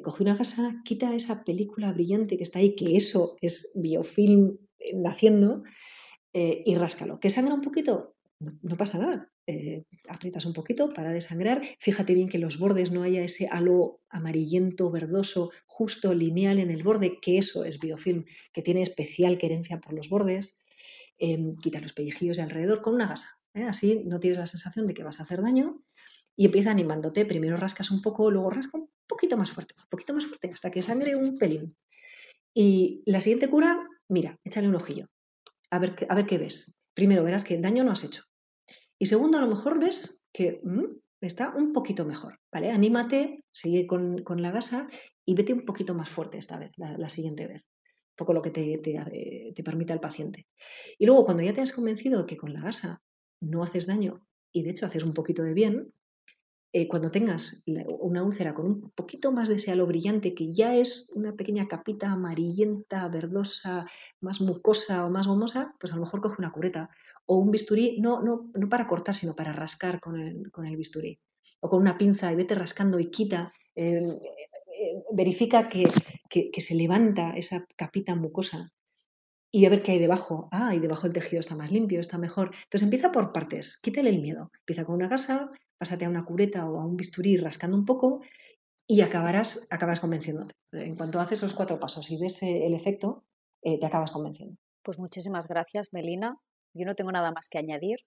coge 0.01 0.23
una 0.23 0.35
gasa, 0.35 0.81
quita 0.83 1.13
esa 1.15 1.43
película 1.43 1.93
brillante 1.93 2.37
que 2.37 2.43
está 2.43 2.57
ahí, 2.57 2.75
que 2.75 2.95
eso 2.95 3.37
es 3.39 3.71
biofilm 3.75 4.57
naciendo, 4.95 5.63
y 6.33 6.73
ráscalo. 6.75 7.19
¿Que 7.19 7.29
sangra 7.29 7.53
un 7.53 7.61
poquito? 7.61 8.15
No 8.39 8.77
pasa 8.77 8.97
nada. 8.97 9.31
Eh, 9.45 9.83
aprietas 10.07 10.45
un 10.45 10.53
poquito 10.53 10.93
para 10.93 11.11
desangrar. 11.11 11.61
Fíjate 11.79 12.13
bien 12.13 12.29
que 12.29 12.37
los 12.37 12.57
bordes 12.57 12.91
no 12.91 13.03
haya 13.03 13.23
ese 13.23 13.47
halo 13.47 14.01
amarillento, 14.09 14.89
verdoso, 14.91 15.51
justo, 15.65 16.13
lineal 16.13 16.59
en 16.59 16.71
el 16.71 16.83
borde, 16.83 17.19
que 17.21 17.37
eso 17.37 17.65
es 17.65 17.79
biofilm, 17.79 18.25
que 18.53 18.61
tiene 18.61 18.81
especial 18.81 19.37
querencia 19.37 19.79
por 19.79 19.93
los 19.93 20.09
bordes. 20.09 20.61
Em, 21.17 21.55
quita 21.55 21.79
los 21.79 21.93
pellejillos 21.93 22.37
de 22.37 22.43
alrededor 22.43 22.81
con 22.81 22.95
una 22.95 23.07
gasa. 23.07 23.27
¿eh? 23.53 23.63
Así 23.63 24.03
no 24.05 24.19
tienes 24.19 24.37
la 24.37 24.47
sensación 24.47 24.87
de 24.87 24.93
que 24.93 25.03
vas 25.03 25.19
a 25.19 25.23
hacer 25.23 25.41
daño 25.41 25.83
y 26.35 26.45
empieza 26.45 26.71
animándote. 26.71 27.25
Primero 27.25 27.57
rascas 27.57 27.91
un 27.91 28.01
poco, 28.01 28.31
luego 28.31 28.49
rasca 28.49 28.77
un 28.77 28.89
poquito 29.07 29.37
más 29.37 29.51
fuerte, 29.51 29.75
un 29.77 29.89
poquito 29.89 30.13
más 30.13 30.25
fuerte, 30.25 30.49
hasta 30.49 30.71
que 30.71 30.81
sangre 30.81 31.15
un 31.15 31.37
pelín. 31.37 31.75
Y 32.53 33.03
la 33.05 33.21
siguiente 33.21 33.49
cura, 33.49 33.79
mira, 34.07 34.39
échale 34.43 34.67
un 34.67 34.75
ojillo. 34.75 35.07
A 35.69 35.79
ver, 35.79 35.95
a 36.09 36.15
ver 36.15 36.25
qué 36.25 36.37
ves. 36.37 36.82
Primero 36.93 37.23
verás 37.23 37.43
que 37.43 37.59
daño 37.59 37.83
no 37.83 37.91
has 37.91 38.03
hecho. 38.03 38.23
Y 38.99 39.05
segundo, 39.07 39.37
a 39.37 39.41
lo 39.41 39.47
mejor 39.47 39.79
ves 39.79 40.25
que 40.31 40.61
mm, 40.63 40.99
está 41.21 41.55
un 41.55 41.73
poquito 41.73 42.05
mejor, 42.05 42.39
¿vale? 42.51 42.71
Anímate, 42.71 43.43
sigue 43.51 43.87
con, 43.87 44.23
la 44.37 44.51
gasa 44.51 44.87
y 45.25 45.35
vete 45.35 45.53
un 45.53 45.65
poquito 45.65 45.93
más 45.93 46.09
fuerte 46.09 46.37
esta 46.37 46.57
vez, 46.57 46.71
la, 46.77 47.09
siguiente 47.09 47.47
vez. 47.47 47.63
Un 47.63 48.15
poco 48.15 48.33
lo 48.33 48.41
que 48.41 48.51
te, 48.51 48.77
te, 48.77 49.63
permita 49.63 49.93
el 49.93 49.99
paciente. 49.99 50.47
Y 50.99 51.05
luego, 51.05 51.25
cuando 51.25 51.43
ya 51.43 51.53
te 51.53 51.61
has 51.61 51.73
convencido 51.73 52.25
que 52.25 52.37
con 52.37 52.53
la 52.53 52.61
gasa 52.61 53.01
no 53.41 53.63
haces 53.63 53.87
daño 53.87 54.25
y 54.53 54.63
de 54.63 54.69
hecho 54.69 54.85
haces 54.85 55.03
un 55.03 55.13
poquito 55.13 55.43
de 55.43 55.53
bien, 55.53 55.93
eh, 56.75 56.87
cuando 56.87 57.11
tengas 57.11 57.63
una 57.99 58.23
úlcera 58.23 58.55
con 58.55 58.65
un 58.65 58.91
poquito 58.95 59.31
más 59.31 59.47
de 59.47 59.57
ese 59.57 59.71
halo 59.71 59.85
brillante, 59.85 60.33
que 60.33 60.51
ya 60.51 60.75
es 60.75 61.11
una 61.15 61.35
pequeña 61.35 61.67
capita 61.67 62.11
amarillenta, 62.11 63.07
verdosa, 63.09 63.85
más 64.21 64.41
mucosa 64.41 65.05
o 65.05 65.11
más 65.11 65.27
gomosa, 65.27 65.75
pues 65.79 65.93
a 65.93 65.95
lo 65.95 66.01
mejor 66.01 66.21
coge 66.21 66.37
una 66.39 66.51
cureta 66.51 66.89
o 67.27 67.37
un 67.37 67.51
bisturí, 67.51 67.99
no, 68.01 68.23
no, 68.23 68.49
no 68.55 68.69
para 68.69 68.87
cortar, 68.87 69.13
sino 69.13 69.35
para 69.35 69.53
rascar 69.53 69.99
con 69.99 70.19
el, 70.19 70.51
con 70.51 70.65
el 70.65 70.75
bisturí. 70.75 71.19
O 71.59 71.69
con 71.69 71.79
una 71.79 71.95
pinza 71.95 72.31
y 72.31 72.35
vete 72.35 72.55
rascando 72.55 72.99
y 72.99 73.11
quita. 73.11 73.53
Eh, 73.75 74.01
eh, 74.01 75.03
verifica 75.13 75.69
que, 75.69 75.83
que, 76.29 76.61
se 76.61 76.73
levanta 76.73 77.35
esa 77.37 77.65
capita 77.75 78.15
mucosa 78.15 78.72
y 79.55 79.65
a 79.65 79.69
ver 79.69 79.83
qué 79.83 79.91
hay 79.91 79.99
debajo. 79.99 80.49
Ah, 80.51 80.73
y 80.73 80.79
debajo 80.79 81.05
el 81.05 81.13
tejido 81.13 81.39
está 81.39 81.55
más 81.55 81.71
limpio, 81.71 81.99
está 81.99 82.17
mejor. 82.17 82.47
Entonces 82.63 82.81
empieza 82.81 83.11
por 83.11 83.31
partes, 83.31 83.77
quítale 83.77 84.09
el 84.09 84.19
miedo. 84.19 84.51
Empieza 84.61 84.83
con 84.83 84.95
una 84.95 85.07
gasa, 85.07 85.51
pásate 85.77 86.05
a 86.05 86.09
una 86.09 86.25
cureta 86.25 86.67
o 86.67 86.79
a 86.79 86.85
un 86.85 86.97
bisturí 86.97 87.37
rascando 87.37 87.77
un 87.77 87.85
poco 87.85 88.21
y 88.87 89.01
acabarás, 89.01 89.67
acabas 89.69 89.99
convenciéndote. 89.99 90.53
En 90.71 90.95
cuanto 90.95 91.19
haces 91.19 91.37
esos 91.37 91.53
cuatro 91.53 91.79
pasos 91.79 92.09
y 92.09 92.17
ves 92.19 92.41
eh, 92.41 92.65
el 92.65 92.73
efecto, 92.73 93.25
eh, 93.61 93.79
te 93.79 93.85
acabas 93.85 94.09
convenciendo. 94.09 94.57
Pues 94.81 94.97
muchísimas 94.97 95.47
gracias, 95.47 95.89
Melina. 95.93 96.35
Yo 96.73 96.87
no 96.87 96.95
tengo 96.95 97.11
nada 97.11 97.31
más 97.31 97.47
que 97.47 97.59
añadir. 97.59 97.97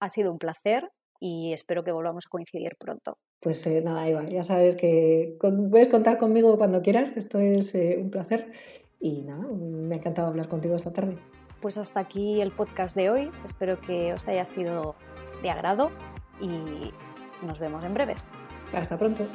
Ha 0.00 0.10
sido 0.10 0.30
un 0.30 0.38
placer 0.38 0.90
y 1.18 1.54
espero 1.54 1.82
que 1.82 1.92
volvamos 1.92 2.26
a 2.26 2.28
coincidir 2.28 2.76
pronto. 2.78 3.16
Pues 3.40 3.66
eh, 3.66 3.80
nada, 3.82 4.06
Eva, 4.06 4.28
ya 4.28 4.42
sabes 4.42 4.76
que 4.76 5.38
puedes 5.40 5.88
contar 5.88 6.18
conmigo 6.18 6.58
cuando 6.58 6.82
quieras. 6.82 7.16
Esto 7.16 7.38
es 7.38 7.74
un 7.74 8.10
placer 8.10 8.52
y 9.00 9.22
nada, 9.22 9.46
me 9.52 9.94
ha 9.94 9.98
encantado 9.98 10.28
hablar 10.28 10.48
contigo 10.48 10.74
esta 10.74 10.92
tarde. 10.92 11.18
Pues 11.60 11.76
hasta 11.78 12.00
aquí 12.00 12.40
el 12.40 12.52
podcast 12.52 12.94
de 12.94 13.10
hoy. 13.10 13.30
Espero 13.44 13.80
que 13.80 14.12
os 14.12 14.28
haya 14.28 14.44
sido 14.44 14.94
de 15.42 15.50
agrado 15.50 15.90
y 16.40 16.92
nos 17.44 17.58
vemos 17.58 17.84
en 17.84 17.94
breves. 17.94 18.30
Hasta 18.72 18.98
pronto. 18.98 19.26